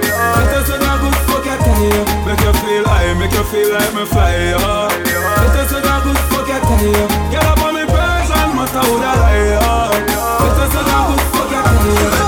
[1.41, 5.57] fuck your tire Make you feel, I make you feel like me fly, oh Let
[5.57, 9.57] us a good fuck your tire Get up on the person, matter who that lie,
[9.64, 9.91] oh
[10.45, 12.20] Let us a good fuck your tire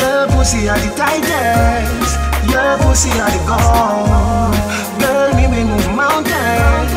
[0.00, 2.18] Your pussy are the tightest.
[2.50, 4.56] Your pussy are the gold.
[4.98, 6.92] Girl, me me move mountains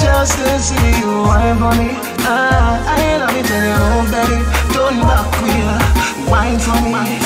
[0.00, 1.94] just to see you wine for me.
[2.26, 4.38] Ah, I love it when you move, baby.
[4.74, 5.78] Turn back queer,
[6.28, 7.17] wine for me.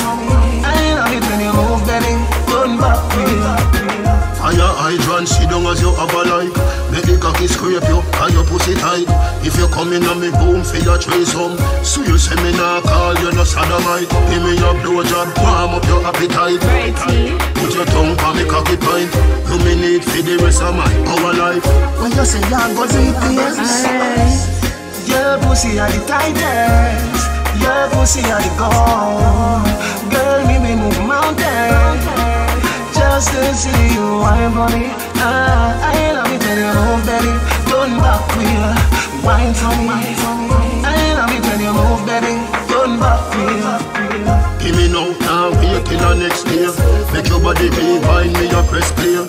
[4.43, 6.51] Fire hydrant, sit down as you have a life.
[6.91, 9.07] Make the cocky scrape you and your pussy tight.
[9.39, 12.83] If you come in on me boom for your threesome, so you say me nah
[12.83, 14.11] call you no sodomite.
[14.27, 16.59] Give me your blowjob, warm up your appetite.
[17.55, 19.07] Put your tongue on me cocky pint.
[19.47, 21.63] You me need for the rest of my our life.
[22.03, 24.51] When you say young, go deep, yes.
[25.07, 27.31] Your pussy are the tightest.
[27.63, 29.71] Your pussy are the gold.
[30.11, 31.82] Girl, me me move mountains
[33.13, 34.89] just to see you wine for me.
[35.21, 37.33] Ah, I love it when you move, baby.
[37.69, 38.73] Turn back queer,
[39.21, 40.01] wine for me.
[40.81, 42.41] I love it when you move, baby.
[42.65, 43.77] Turn back queer.
[44.57, 46.65] Give me no now, wait till the next day.
[47.13, 49.21] Make your body rewind me, your press play.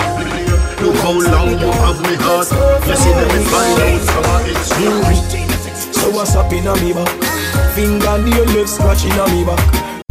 [0.81, 2.49] Look how long you have me heart.
[2.89, 3.45] You see them in
[4.01, 5.29] from our experience.
[5.93, 7.13] So what's up in a me back?
[7.77, 10.04] Finger nail left scratching a me back.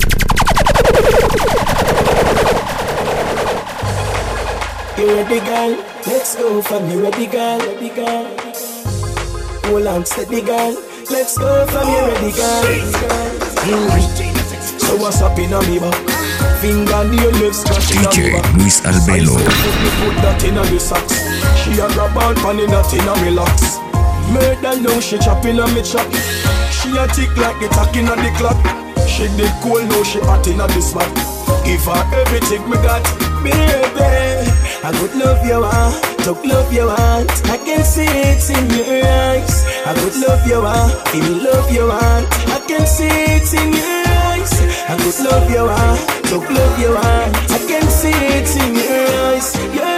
[5.13, 5.77] Girl?
[6.07, 7.59] Let's go from you ready, girl.
[7.59, 8.25] Ready, girl.
[9.69, 10.73] Hold on, steady, girl.
[11.11, 12.93] Let's go from here, ready, guys.
[13.61, 14.79] Mm.
[14.81, 15.93] So what's up in a me back?
[16.61, 17.61] Finger near lips,
[17.93, 18.41] DJ.
[18.57, 19.37] Luis Albelo.
[20.01, 21.21] Put that in a socks.
[21.61, 23.77] She a grab on pan in that in a me locks.
[24.33, 26.09] Murder now she chopping on me chop.
[26.73, 28.57] She a tick like the tack in a the clock.
[29.07, 31.05] She did cool now she hot in a the spot.
[31.63, 33.05] Give her everything me got,
[33.43, 34.62] baby.
[34.85, 35.91] I could love you, ah,
[36.25, 37.23] talk love you, ah.
[37.45, 39.63] I can see it in your eyes.
[39.85, 42.19] I could love you, ah, feel love you, ah.
[42.51, 44.51] I can see it in your eyes.
[44.91, 45.95] I could love you, ah,
[46.27, 47.55] talk love you, ah.
[47.55, 49.92] I can see it in your eyes, your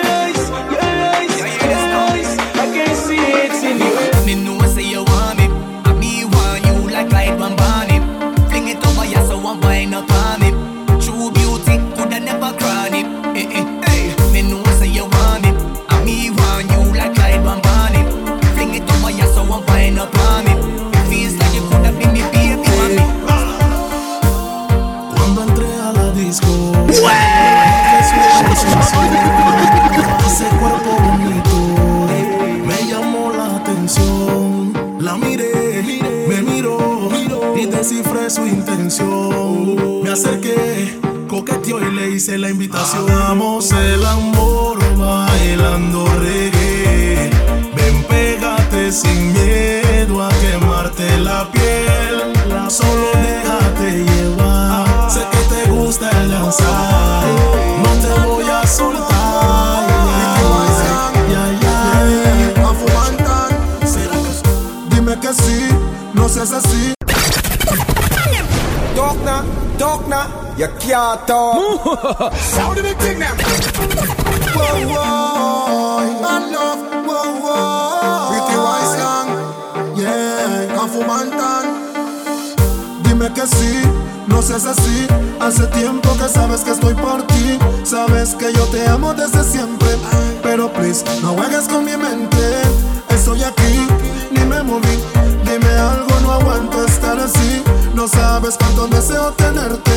[42.26, 47.30] hice la invitación Hagamos el amor bailando reggae.
[47.76, 52.34] Ven, pégate sin miedo a quemarte la piel
[52.70, 55.12] Solo déjate llevar.
[55.12, 57.26] Sé que te gusta el danzar
[57.84, 59.86] No te voy a soltar.
[60.66, 62.54] Ay, ay, ay.
[63.86, 65.68] ¿Será que- Dime que sí,
[66.16, 66.94] no seas así
[69.78, 72.34] talk now, you can't talk.
[72.34, 73.36] Sound of the thing now.
[74.56, 78.30] Whoa, whoa, man love, whoa, whoa.
[78.32, 79.30] Pretty wise young,
[79.98, 81.66] yeah, Cafumantan.
[83.04, 83.82] Dime que sí,
[84.28, 85.08] no seas así.
[85.40, 87.60] Hace tiempo que sabes que estoy por ti.
[87.84, 89.90] Sabes que yo te amo desde siempre.
[90.42, 92.62] Pero please, no juegues con mi mente.
[93.10, 93.88] Estoy aquí,
[94.32, 95.00] ni me moví.
[95.44, 97.65] Dime algo, no aguanto estar así.
[97.96, 99.92] No sabes cuánto deseo tenerte.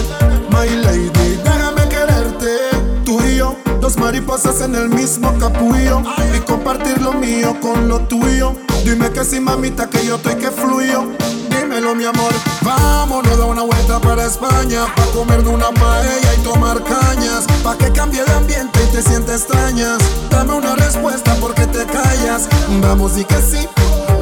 [0.50, 1.10] My lady,
[1.42, 2.56] déjame quererte.
[3.04, 6.02] Tú y yo, dos mariposas en el mismo capullo.
[6.32, 8.54] Y compartir lo mío con lo tuyo.
[8.84, 11.06] Dime que sí, mamita, que yo estoy que fluyo.
[11.50, 12.32] Dímelo, mi amor.
[12.62, 14.86] Vámonos a una vuelta para España.
[14.94, 17.46] Pa' comer de una paella y tomar cañas.
[17.64, 19.98] Pa' que cambie el ambiente y te sientes extrañas.
[20.30, 22.48] Dame una respuesta porque te callas.
[22.80, 23.66] Vamos y que sí,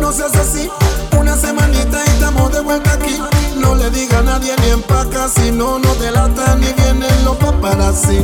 [0.01, 0.71] no seas así.
[1.19, 3.21] Una semanita y estamos de vuelta aquí.
[3.57, 5.29] No le diga a nadie ni empaca.
[5.29, 8.23] Si no, no delata ni vienen los paparazzi.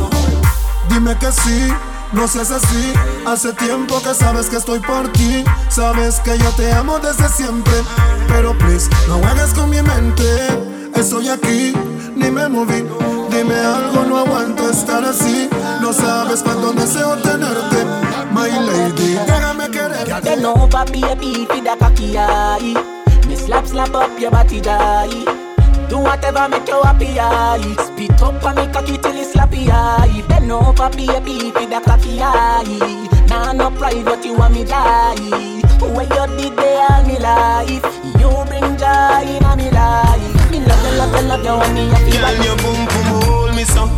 [0.89, 1.67] Dime que sí,
[2.13, 2.93] no seas así.
[3.25, 5.43] Hace tiempo que sabes que estoy por ti.
[5.69, 7.73] Sabes que yo te amo desde siempre.
[8.27, 10.23] Pero please, no juegues con mi mente.
[10.95, 11.73] Estoy aquí,
[12.15, 12.85] ni me moví.
[13.29, 15.49] Dime algo, no aguanto estar así.
[15.81, 17.85] No sabes cuánto deseo tenerte.
[18.31, 20.41] My lady, déjame quererte.
[21.79, 23.02] Cocky eye.
[23.45, 25.09] Slap, slap up your body, die.
[25.89, 27.75] Do whatever make you happy, aye.
[27.85, 30.23] Spit up on me cocky till it's slappy, aye.
[30.29, 32.63] Bend over, baby, feed the cocky eye.
[33.27, 35.15] Nah, no private, you want me die.
[35.81, 37.83] When you did there all me life,
[38.17, 40.51] you bring joy in me life.
[40.51, 42.11] Me love you, love you, love you, and me happy.
[42.11, 42.87] Girl, your boom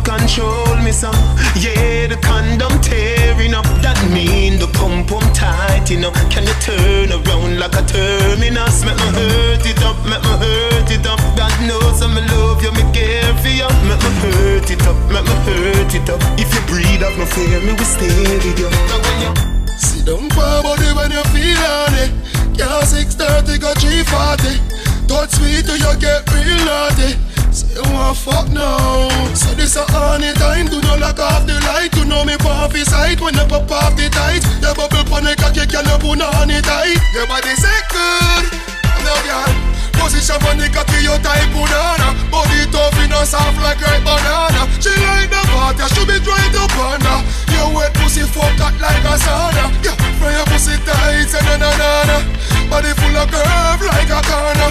[0.06, 1.18] control me some.
[1.58, 3.66] Yeah, the condom tearing up.
[3.82, 6.14] That mean the pump pump tight, know.
[6.30, 8.86] Can you turn around like a terminus?
[8.86, 11.18] Make me hurt it up, make me hurt it up.
[11.34, 13.66] God knows I'm love you, me care for you.
[13.90, 16.22] Make me hurt it up, make me hurt it up.
[16.38, 18.70] If you breathe up, no fear, me will stay with you.
[18.70, 19.32] Now when you
[19.76, 22.10] Sit down for body when you feel on it.
[22.56, 24.56] Yeah, 630 go 340.
[25.04, 27.35] Touch sweet till you get real naughty.
[27.56, 29.08] Say you want fuck now.
[29.32, 30.66] So this a honey time.
[30.66, 31.88] Do not lock off the light.
[31.96, 34.44] You know me pop his sight when you pop the tight.
[34.60, 35.80] Your bubble panic a kick, you
[36.20, 37.00] on it tight.
[37.14, 38.65] Your body say good.
[39.06, 39.52] No girl.
[39.94, 42.10] Position for the cocky, you type banana.
[42.26, 44.66] Body tough, in a soft like ripe banana.
[44.82, 47.22] She like the water, she be dry to panda
[47.54, 49.70] Your wet pussy fuck hot like a sauna.
[49.86, 51.70] Yeah, from your pussy tight, say na na
[52.10, 52.18] na
[52.66, 54.70] Body full of curve like a corner.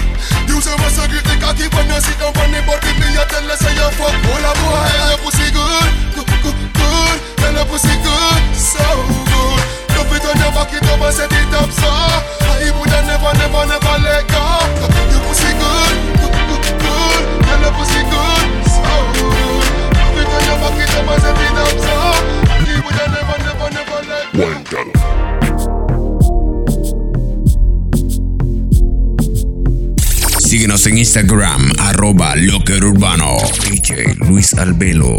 [0.52, 3.26] Use your muscle grip the cocky when you sit down on the body Me you
[3.32, 4.12] tell her say you fuck.
[4.12, 7.18] All a boy Your pussy good, good, good, good.
[7.40, 8.84] Tell your pussy good, so
[9.32, 13.00] good Love it on your back it up and set it up so I woulda
[13.08, 14.44] never, never, never let go.
[15.12, 17.22] Your pussy good, good, good, good.
[17.46, 18.84] Tell your pussy good, so
[19.16, 19.66] good.
[19.96, 21.96] Love it on your back it up and set it up so
[22.52, 24.28] I woulda never, never, never let
[24.70, 24.82] go.
[30.40, 33.38] Síguenos en Instagram, arroba Locker Urbano.
[33.64, 35.18] DJ Luis Albelo.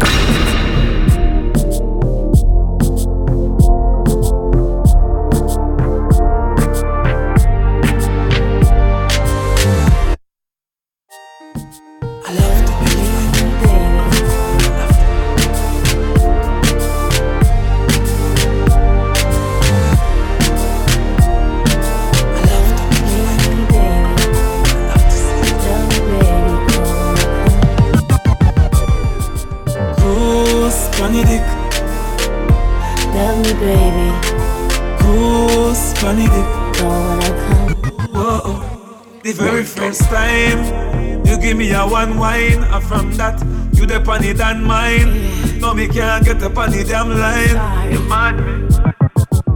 [42.05, 43.41] Give me a one wine, and from that
[43.73, 45.59] you the funny than mine.
[45.59, 47.91] No, me can't get up on the damn line.
[47.91, 48.67] You mad me?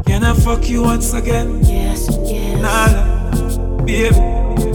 [0.06, 1.64] Can I fuck you once again?
[1.64, 2.62] Yes, yes.
[2.62, 4.16] Nada, baby,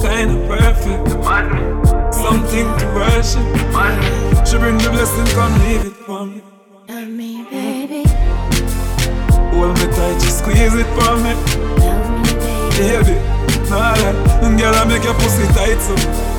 [0.01, 1.09] kinda perfect.
[1.09, 2.13] You mad me?
[2.13, 3.43] Something to worship.
[3.73, 4.47] Man.
[4.47, 6.43] She bring the blessing, come leave it for me.
[6.89, 8.05] Love me, baby.
[9.55, 11.35] Hold me tight, just squeeze it for me.
[11.83, 12.33] Love me,
[12.79, 13.15] baby.
[13.17, 14.57] Baby, nah lie.
[14.57, 16.36] Girl, I make your pussy tight so.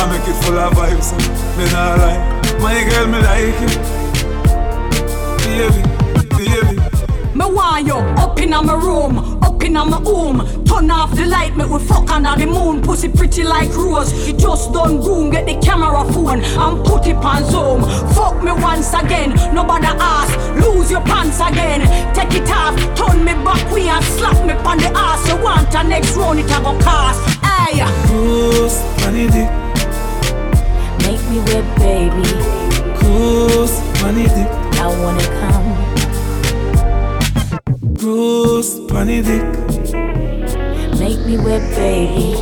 [0.00, 1.12] I make it full of vibes.
[1.58, 2.40] Me nah lie.
[2.58, 3.76] My girl, me like it.
[5.44, 5.82] Baby,
[6.36, 6.80] baby.
[7.34, 10.64] Me want you up in my room, up in my home.
[10.64, 12.80] Turn off the light, make we fuck under the moon.
[12.80, 14.26] Pussy pretty like rose.
[14.26, 17.82] You just done room, get the camera phone and put it on zoom.
[18.14, 20.32] Fuck me once again, nobody ask.
[20.64, 21.80] Lose your pants again.
[22.14, 25.28] Take it off, turn me back way and slap me on the ass.
[25.28, 27.20] You want a next round, it a go cast.
[27.44, 27.84] Hey.
[28.08, 29.50] Goose, funny dick.
[29.50, 29.59] Make
[31.30, 32.26] me wet, baby.
[32.98, 34.50] Goose, funny dick.
[34.82, 35.70] I wanna come.
[37.94, 39.44] Goose, funny dick.
[40.98, 42.34] Make me wet, baby.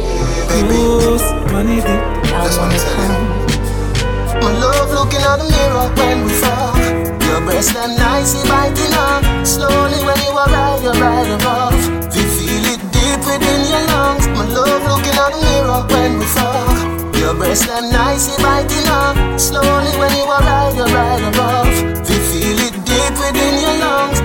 [0.69, 2.03] Goose, funny dick.
[2.33, 3.25] I wanna come.
[4.41, 6.73] My love looking at the mirror when we fall.
[7.29, 9.23] Your breast them nicey biting up.
[9.47, 11.77] Slowly when you are right, you're right above.
[12.15, 14.27] We feel it deep within your lungs.
[14.29, 16.98] My love looking at the mirror when we fall.
[17.19, 19.39] Your breast them nicey biting up.
[19.39, 21.67] Slowly when you are right, you're right above.
[22.09, 24.21] We feel it deep within your lungs.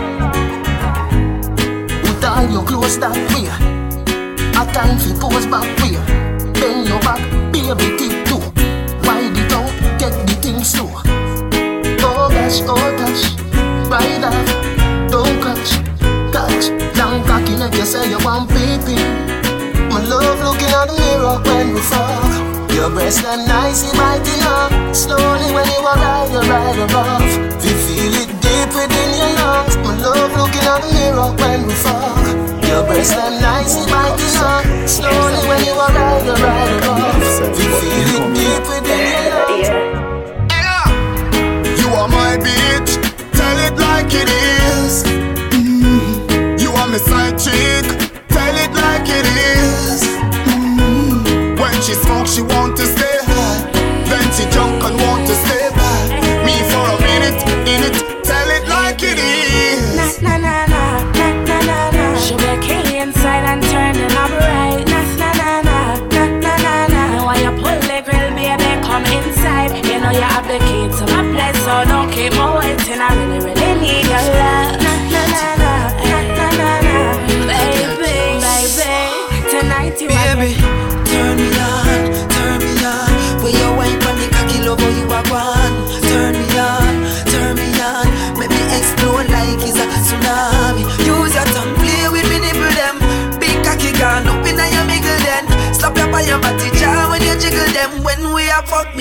[2.05, 3.49] Put on your clothes that way.
[4.53, 5.97] A time for pose back way.
[6.53, 7.19] Bend your back,
[7.51, 8.39] baby, toe.
[9.03, 10.93] Wide it out, take the thing slow.
[12.05, 13.23] Oh gosh, oh gosh,
[13.89, 14.47] ride off,
[15.09, 15.81] don't catch,
[16.31, 16.69] catch.
[16.95, 18.95] Long cocky make you say you want baby.
[19.89, 22.53] My love looking at the mirror when we fall.
[22.74, 24.71] Your breast them nicey biting up.
[24.95, 27.21] Slowly when you are right, you're right above.
[27.61, 29.78] We feel it deep within your lungs.
[29.78, 32.17] My love looking at the mirror when we fall.
[32.67, 34.65] Your breast them nicey biting up.
[34.89, 37.21] Slowly when you are right, you're right above.
[37.57, 39.69] We feel it deep within your lungs.
[41.80, 42.91] You are my bitch,
[43.38, 45.03] tell it like it is.
[45.53, 46.59] Mm.
[46.59, 47.86] You are my side chick,
[48.30, 49.82] tell it like it is.
[52.34, 53.03] She want to stay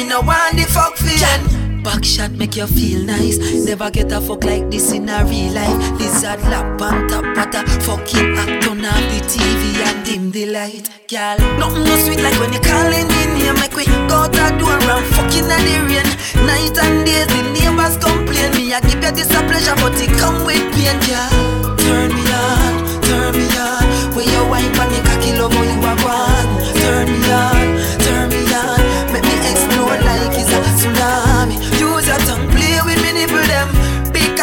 [0.02, 1.82] me no want the fuck feeling.
[1.82, 3.38] Back shot make you feel nice.
[3.64, 5.78] Never get a fuck like this in a real life.
[5.98, 10.88] Lizard lap on top the fucking act on off the TV and dim the light.
[11.08, 13.54] Girl, nothing no sweet like when you calling me name.
[13.60, 16.08] Make we go to door and fucking in the rain.
[16.46, 18.50] Night and days the neighbors complain.
[18.54, 21.76] Me I give you this a pleasure, but it come with pain, girl.
[21.78, 22.74] Turn me on,
[23.06, 23.84] turn me on.
[24.14, 26.50] When you wine on the cocky love you are gone.
[26.78, 28.01] Turn me on, turn me on.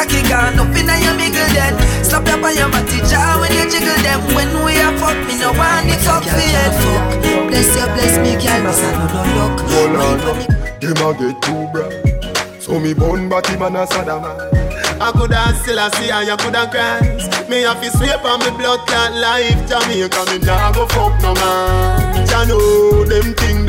[0.10, 1.78] Cocky gone up in your middle then.
[2.04, 4.20] Slap up on your body jaw when you jiggle them.
[4.34, 6.66] When we are fuck, me no want the fuck for you.
[6.82, 7.22] Fuck.
[7.50, 8.62] Bless you, bless me, girl.
[8.64, 9.60] Miss I no no luck.
[9.70, 10.18] Hold on,
[10.80, 12.62] them a get too bright.
[12.62, 14.26] So me bun body man a Saddam.
[15.02, 17.50] I coulda still a see and you coulda Christ.
[17.50, 19.62] Me have to sweep on me blood clot life.
[19.70, 22.28] Jamaica me nah go fuck no man.
[22.28, 23.66] Ya know them thing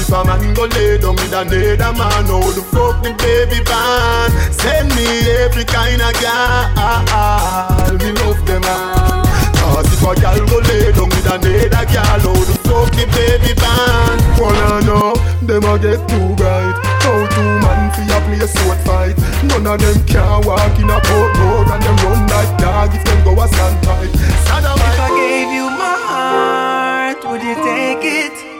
[0.00, 4.30] if a man go lay down with another man, how the fuck the baby ban?
[4.52, 5.06] Send me
[5.42, 9.24] every kind of girl, me love them all.
[9.56, 13.52] Cause if a girl go lay down with another girl, how the fuck the baby
[13.58, 14.16] ban?
[14.38, 16.76] Wanna know, them a get too bright.
[17.02, 19.16] How two man fi a play a sword fight?
[19.44, 23.04] None of them can walk in a court road and them run like dog if
[23.04, 24.10] them go a stand tight.
[24.14, 28.53] If I gave you my heart, would you take it?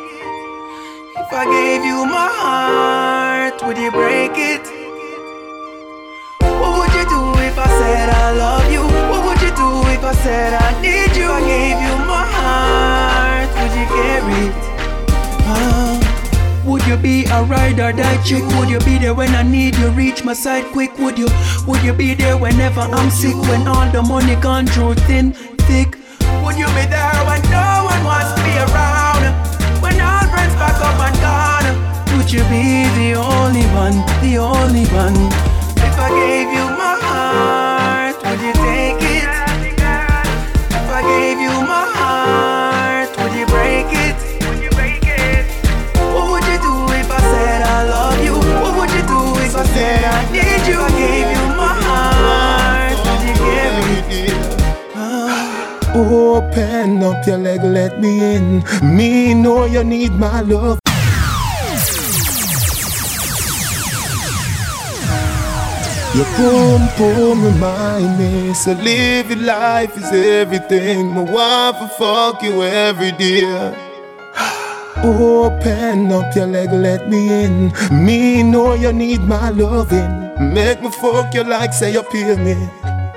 [1.37, 4.63] I gave you my heart, would you break it?
[6.39, 8.83] What would you do if I said I love you?
[9.11, 11.27] What would you do if I said I need you?
[11.27, 14.55] I gave you my heart, would you carry it?
[15.51, 16.63] Ah.
[16.67, 18.45] Would you be a ride or die chick?
[18.57, 19.91] Would you be there when I need you?
[19.91, 20.97] Reach my side quick.
[20.99, 21.27] Would you?
[21.67, 23.35] Would you be there whenever I'm sick?
[23.35, 25.33] When all the money gone through thin,
[25.67, 25.99] thick?
[26.45, 28.94] Would you be there when no one wants to be around?
[32.25, 35.15] Would you be the only one, the only one?
[35.77, 39.29] If I gave you my heart, would you take it?
[40.73, 44.17] If I gave you my heart, would you break it?
[46.17, 48.37] What would you do if I said I love you?
[48.41, 50.81] What would you do if I said I need you?
[50.81, 53.77] If I gave you my heart, would you give
[54.25, 54.41] it?
[55.95, 58.65] Open up your leg, let me in.
[58.83, 60.84] Me know you need my love.
[66.15, 71.09] Your boom boom remind me, so live your life is everything.
[71.09, 73.43] My wife will fuck you every day.
[75.03, 77.73] Open up your leg, let me in.
[77.91, 80.55] Me know you need my loving.
[80.55, 82.55] Make me fuck you like say you pay me.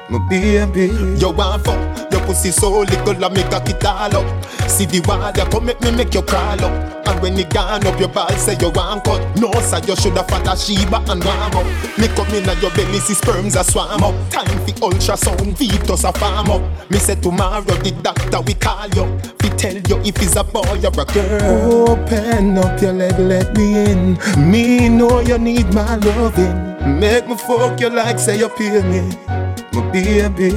[0.09, 0.87] My baby,
[1.19, 4.45] you want fuck Your pussy so little I make a it all up.
[4.67, 7.07] See the wall you come make me make you crawl up.
[7.07, 9.23] And when it gone up your ball say you want cut.
[9.39, 11.65] No sir you shoulda fat a Sheba and warm up.
[11.97, 14.13] Me come in your belly see sperms a swam up.
[14.29, 16.91] Time for ultrasound fetus a farm up.
[16.91, 19.07] Me say tomorrow the doctor we call you.
[19.39, 21.89] Fi tell you if it's a boy or a girl.
[21.89, 24.17] Open up your leg let me in.
[24.51, 26.99] Me know you need my loving.
[26.99, 29.46] Make me fuck you like say you pay me
[29.81, 30.53] my baby.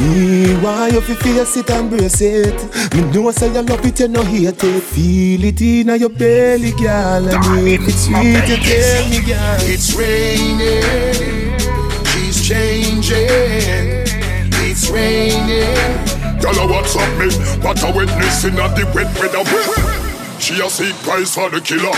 [0.00, 2.54] Me why you fi face it and brace it.
[2.94, 4.82] Me know say you love it, you no hate it.
[4.82, 7.28] Feel it in your belly, girl.
[7.28, 9.58] And if it's sweet, you tell me, girl.
[9.62, 11.58] It's raining,
[12.06, 13.18] she's changing.
[14.64, 16.40] It's raining.
[16.40, 17.28] Girl, what's up, me?
[17.62, 19.44] What a witnessing of the wet weather.
[20.38, 21.90] She a seek price for the killer,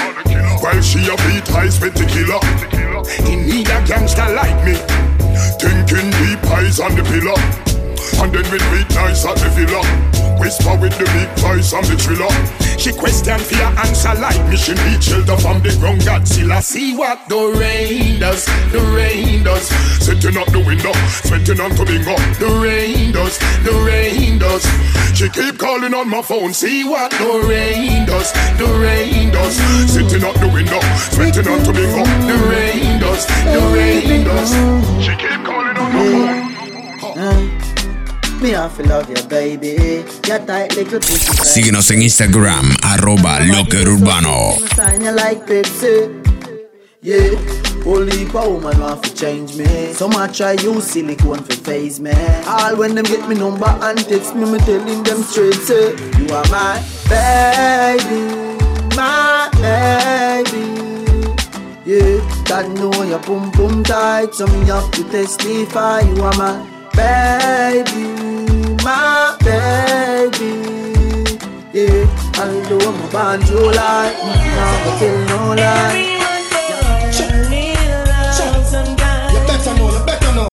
[0.62, 2.40] while she a beat high with the killer.
[3.28, 4.74] He need a gangster like me,
[5.60, 6.08] thinking
[6.50, 7.38] eyes on the pillar,
[8.22, 9.82] and then we beat nice at the villa.
[10.40, 12.32] Whisper with the big voice on the thriller.
[12.80, 14.56] She question your answer like me.
[14.56, 16.00] She need shelter from the ground.
[16.00, 18.46] Godzilla see what the rain does.
[18.72, 19.68] The rain does.
[20.00, 20.92] Sitting up the window,
[21.28, 22.16] sweating on to bingo.
[22.40, 23.36] The rain does.
[23.68, 24.64] The rain does.
[25.14, 26.54] She keep calling on my phone.
[26.54, 28.32] See what the rain does.
[28.56, 29.60] The rain does.
[29.92, 30.80] Sitting up the window,
[31.12, 32.04] sweating on to bingo.
[32.24, 33.26] The rain does.
[33.44, 34.50] The rain does.
[35.04, 35.12] She
[41.44, 44.54] Síguenos en Instagram, arroba Locker Urbano.
[44.74, 46.20] Sign you like Pepsi.
[47.02, 47.30] Yeah,
[47.86, 49.92] only a woman want to change me.
[49.94, 52.12] So much try use silicone for face me.
[52.46, 56.28] All when them get me number and text me, me telling them straight say, You
[56.34, 58.56] are my baby,
[58.96, 61.09] my baby.
[61.90, 66.02] Yeah, God know your pum pum tight, so me have to testify.
[66.02, 66.62] You are my
[66.94, 68.06] baby,
[68.84, 70.54] my baby.
[71.74, 72.06] Yeah,
[72.38, 75.98] although I'm a band you like, me not go tell no lie.
[79.32, 80.48] You better know, you better know.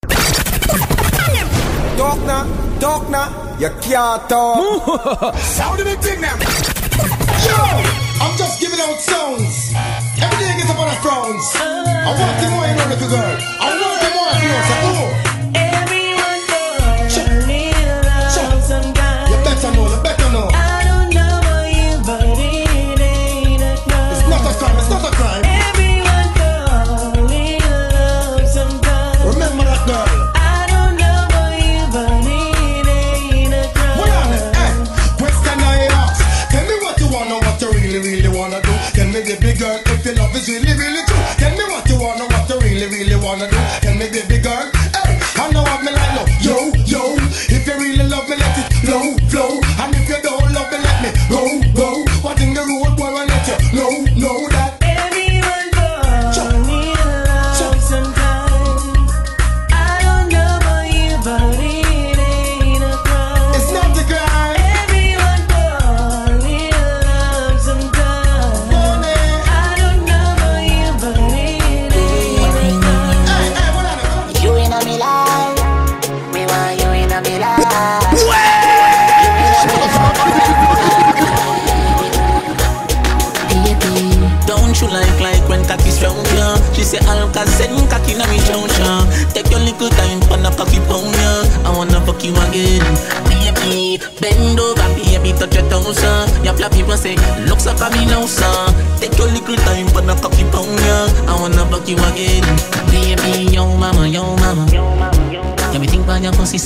[1.98, 2.44] Talk now,
[2.80, 5.36] talk now, you can't talk.
[5.38, 6.36] Sound of the thing now.
[7.46, 7.62] Yo,
[8.26, 9.97] I'm just giving out sounds.
[10.20, 11.46] Every day get up on the frowns.
[11.56, 13.38] I want the more, you know, little girl.
[13.62, 15.27] I want the more.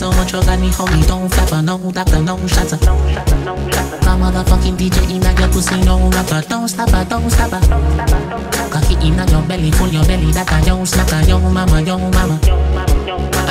[0.02, 2.80] So much, you got me homie, don't flapper, no doctor, no shutter.
[4.02, 7.62] My motherfucking DJ in your pussy, no rapper, don't stop her, don't stop her.
[8.72, 12.39] Cocky in your belly, full your belly, that a yo snacker, yo mama, yo mama.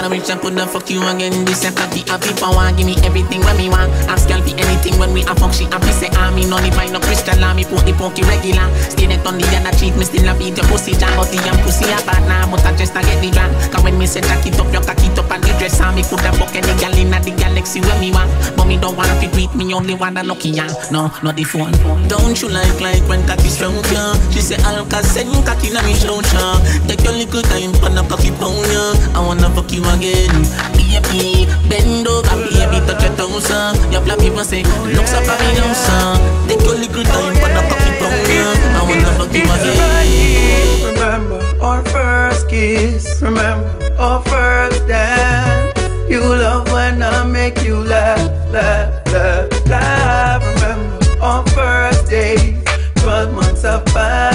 [0.00, 1.44] And I wish I coulda fuck you again.
[1.44, 3.92] This a cocky happy power, give me everything when me want.
[4.08, 5.52] Ask girl for anything when we a fuck.
[5.52, 8.24] She happy say ah me no if I no crystal, ah me put the pokey
[8.24, 8.64] regular.
[8.88, 11.36] Stay net on the other cheek, me still a beat your pussy jam, but the
[11.44, 13.52] young pussy a bad now, but I just a get the drag.
[13.70, 15.94] Cause when me say jack it up, you cock it up and the dress on
[15.94, 18.32] me coulda fuck any girl inna the galaxy when me want.
[18.56, 20.72] But me don't wanna fit with me only want a lucky yeah.
[20.90, 21.76] No, not the phone.
[22.08, 24.16] Don't you like like when cocky stroke ya?
[24.32, 26.56] She say Alka-Seltz cocky na me show ya.
[26.88, 28.96] Take your little time for the cocky pound ya.
[29.12, 30.32] I wanna fuck you again.
[30.72, 33.76] Baby, bend over, baby, touch your toes, uh.
[33.92, 34.64] Your flap people say,
[34.96, 36.16] looks up at me now, son.
[36.48, 38.80] Take your little time for the cocky pound, yeah.
[38.80, 40.88] I wanna fuck you again.
[40.88, 43.20] Remember our first kiss.
[43.20, 45.78] Remember our first dance.
[46.08, 48.18] You love when I make you laugh,
[48.50, 50.42] laugh, laugh, laugh.
[50.54, 52.60] Remember our first day.
[52.96, 54.29] Twelve months have passed.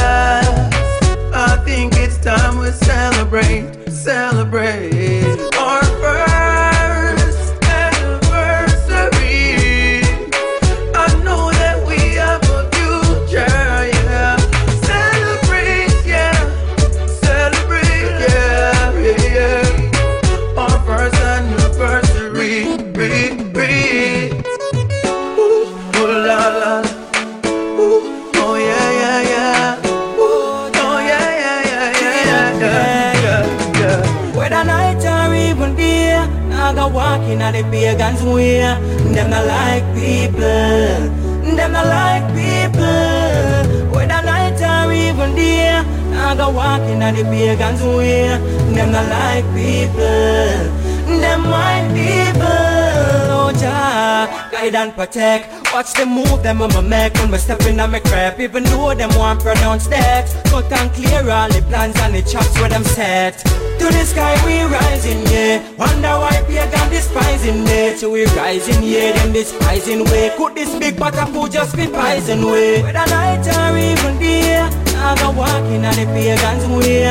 [54.96, 55.74] Protect.
[55.74, 58.39] Watch them move them on my make when me step in on my crap.
[58.39, 60.26] Even though them want pronounce that.
[60.46, 63.38] Cut and clear all the plans and the chops where them set.
[63.80, 65.60] To the sky we rising, yeah.
[65.78, 68.00] Wonder why pagan despising it.
[68.00, 69.12] So we rising, yeah.
[69.18, 70.32] Them despising way.
[70.38, 72.82] Could this big of food just be poison way?
[72.82, 77.04] Whether night or even day, I go walking on the pagans way.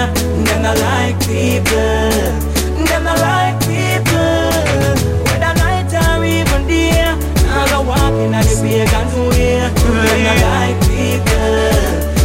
[0.44, 2.54] Them not like people.
[2.86, 4.13] Them not like people.
[7.94, 9.58] I go walking on the pagans way.
[9.74, 11.54] Them not like people.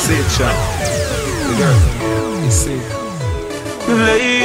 [0.03, 0.55] See it, Sean.
[1.47, 1.79] The girl.
[2.43, 2.81] You see.
[3.87, 4.36] Lady, lady,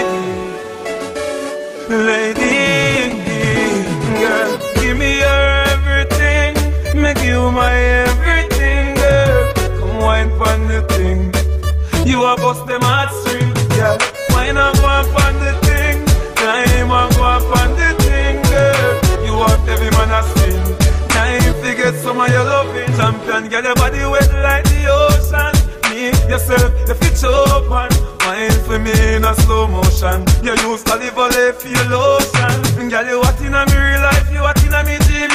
[12.73, 14.01] them heartstring, yeah.
[14.33, 16.01] Wine and go up on the thing,
[16.37, 19.25] climb and go up on the thing, girl.
[19.27, 20.65] You want every man a sing.
[21.13, 23.49] Time to get some of your loving, champion.
[23.51, 25.53] Get your body wet like the ocean.
[25.91, 27.93] Me, yourself, the fit open.
[28.25, 30.25] Wine for me in a slow motion.
[30.41, 32.89] You use olive oil for your lotion.
[32.89, 34.62] Girl, you what in a real life, you what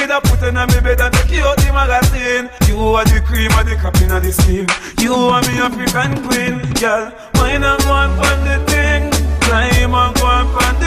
[0.07, 0.21] in a.
[0.21, 2.49] Put a me bed and take you out the magazine.
[2.67, 4.67] You are the cream of the crap in the steam.
[4.99, 7.11] You are me African queen, girl.
[7.35, 9.11] Wine and go on the thing.
[9.41, 10.86] Climb and go on the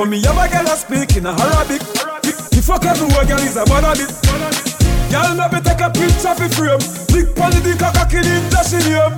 [0.00, 1.84] I saw me have a girl a speak in a Arabic
[2.56, 4.08] If fuck everywhere girl is a bad habit
[5.12, 6.80] Girl maybe take a picture for frame
[7.12, 9.12] Lick pon the dick a cocky in dashing him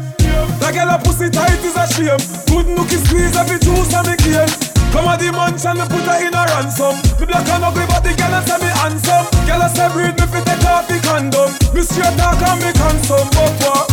[0.59, 2.18] That girl a pussy tight is a shame
[2.51, 4.51] Good nookie squeeze every juice and the cane
[4.91, 6.99] Come on the munch and me put her in a ransom.
[7.22, 9.24] Me black and ugly but the girl say me handsome.
[9.47, 11.49] Girl say breed me fit take off the condom.
[11.72, 13.89] Me straight talk and me consume, but what?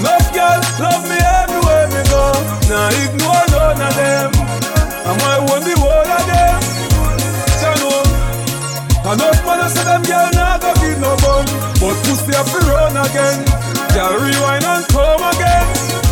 [0.00, 2.24] Enough girl love me everywhere me go.
[2.72, 4.53] Nah ignore none of them.
[5.04, 6.60] I'm I want the whole of them.
[7.60, 9.12] You know.
[9.12, 11.44] Enough man I say them girl nah go give no bun,
[11.78, 13.44] but pussy have to run again.
[13.92, 16.03] Girl rewind and come again.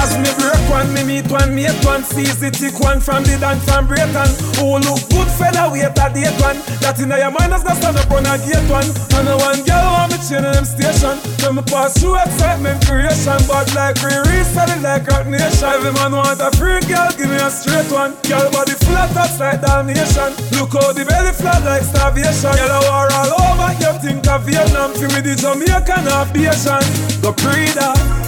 [0.00, 3.36] As me break one, me meet one, mate one, seize the thick one from the
[3.36, 4.32] dance from Brayton.
[4.56, 6.56] Who look good fella, wait a date one.
[6.80, 8.88] That in your mind has got stand up on a gate one.
[9.12, 11.20] And a one girl want me chain in them station.
[11.44, 15.68] When me pass through excitement creation, but like we reset it like Roc Nation.
[15.68, 18.16] Every man want a free girl, give me a straight one.
[18.24, 20.32] Girl body flat outs like Dalmatian.
[20.56, 22.56] Look how the belly flat like starvation.
[22.56, 24.96] Girl I war all over, you think of Vietnam.
[24.96, 26.84] Feel me the Jamaican Asian.
[27.20, 28.19] Go pre that.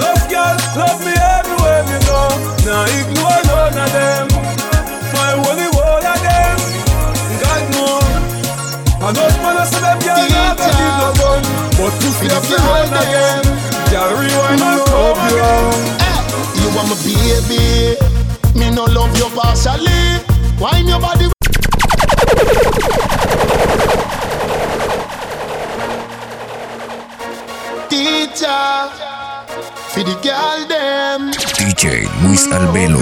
[0.00, 2.20] Love girl, love me everywhere me go.
[2.64, 4.26] Now ignore none of them.
[5.12, 6.56] My holy wall of them.
[7.42, 8.00] God know.
[9.04, 11.42] I man I say them girl never give no gun,
[11.76, 13.44] but pussy have to run again.
[13.90, 15.76] Girl rewind and come again.
[16.56, 17.98] You want my baby,
[18.58, 20.22] me no love you partially.
[20.58, 21.28] Wine your body.
[27.88, 28.88] Teacher,
[29.92, 31.30] for the girl them.
[31.56, 33.00] DJ Luis Albelo.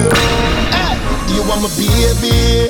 [0.75, 0.99] Hey,
[1.35, 2.67] you want my baby,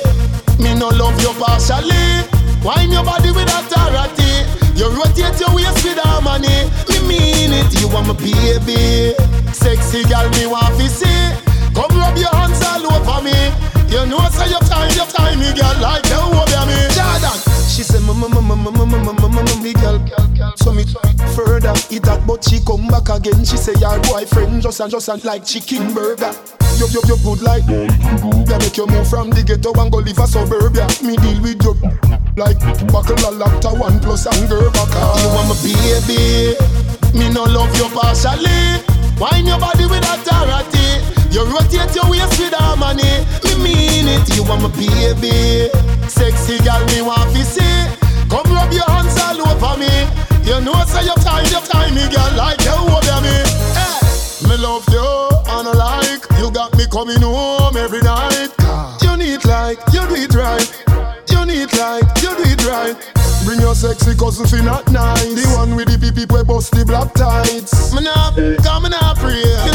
[0.61, 2.21] me no love you partially.
[2.61, 4.45] Wine your body with authority.
[4.77, 6.69] You rotate your waist with harmony.
[6.89, 7.73] Me mean it.
[7.81, 9.17] You want my baby,
[9.53, 11.33] sexy girl me want to see.
[11.73, 13.33] Come rub your hands all over me.
[13.89, 16.77] You know say your time, your time, me girl like you over me.
[16.93, 19.97] Jordan, she say mama mama mama mama mama mama me girl.
[20.57, 20.85] So me
[21.31, 23.43] further eat that, but she come back again.
[23.45, 26.31] She say your boyfriend just and just and like chicken burger.
[26.79, 30.17] You you you good like They make you move from the ghetto and go live
[30.17, 30.87] a suburbia.
[31.03, 31.73] Me deal with you
[32.35, 32.57] like
[32.91, 34.91] buckle a laptop one plus and girl back.
[35.21, 36.55] You want my baby?
[37.13, 38.81] Me no love you partially.
[39.19, 41.05] Wine your body with authority.
[41.29, 43.23] You rotate your waist with harmony.
[43.45, 44.25] Me mean it.
[44.35, 45.69] You want my baby?
[46.07, 47.85] Sexy girl, me want to see.
[48.31, 50.30] Come rub your hands all over me.
[50.51, 53.31] You know I say your time, your time, me girl like you oh, over me.
[53.71, 54.99] Hey, me love you
[55.47, 58.51] and I like you got me coming home every night.
[58.99, 60.67] You need like you do it right.
[61.31, 62.99] You need like you do it right.
[63.47, 65.23] Bring your sexy cousin fi not nice.
[65.23, 67.95] The one with the pee we bust the black tights.
[67.95, 69.39] Me nah, come me nah pray.
[69.39, 69.71] You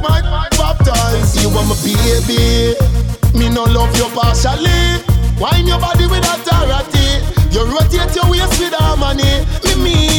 [0.00, 1.36] my baptize.
[1.44, 2.72] You want my baby.
[3.36, 4.96] Me no love you partially.
[5.36, 7.20] Wine your body with authority.
[7.52, 9.44] You rotate your waist with harmony.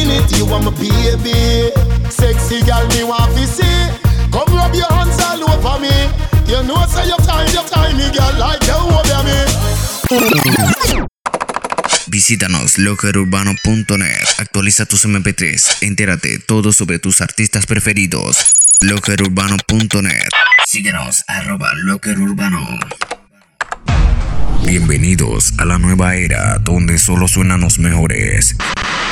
[0.08, 0.18] Me.
[12.06, 14.28] Visítanos lockerurbano.net.
[14.38, 15.82] Actualiza tus MP3.
[15.82, 18.38] Entérate todo sobre tus artistas preferidos.
[18.80, 20.28] lockerurbano.net.
[20.66, 22.66] Síguenos arroba lockerurbano.
[24.64, 28.56] Bienvenidos a la nueva era donde solo suenan los mejores.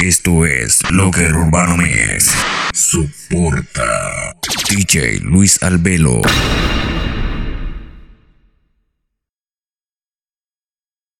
[0.00, 2.30] Esto es Locker Urbano Mix.
[2.74, 4.36] Soporta.
[4.68, 6.20] DJ Luis Albelo.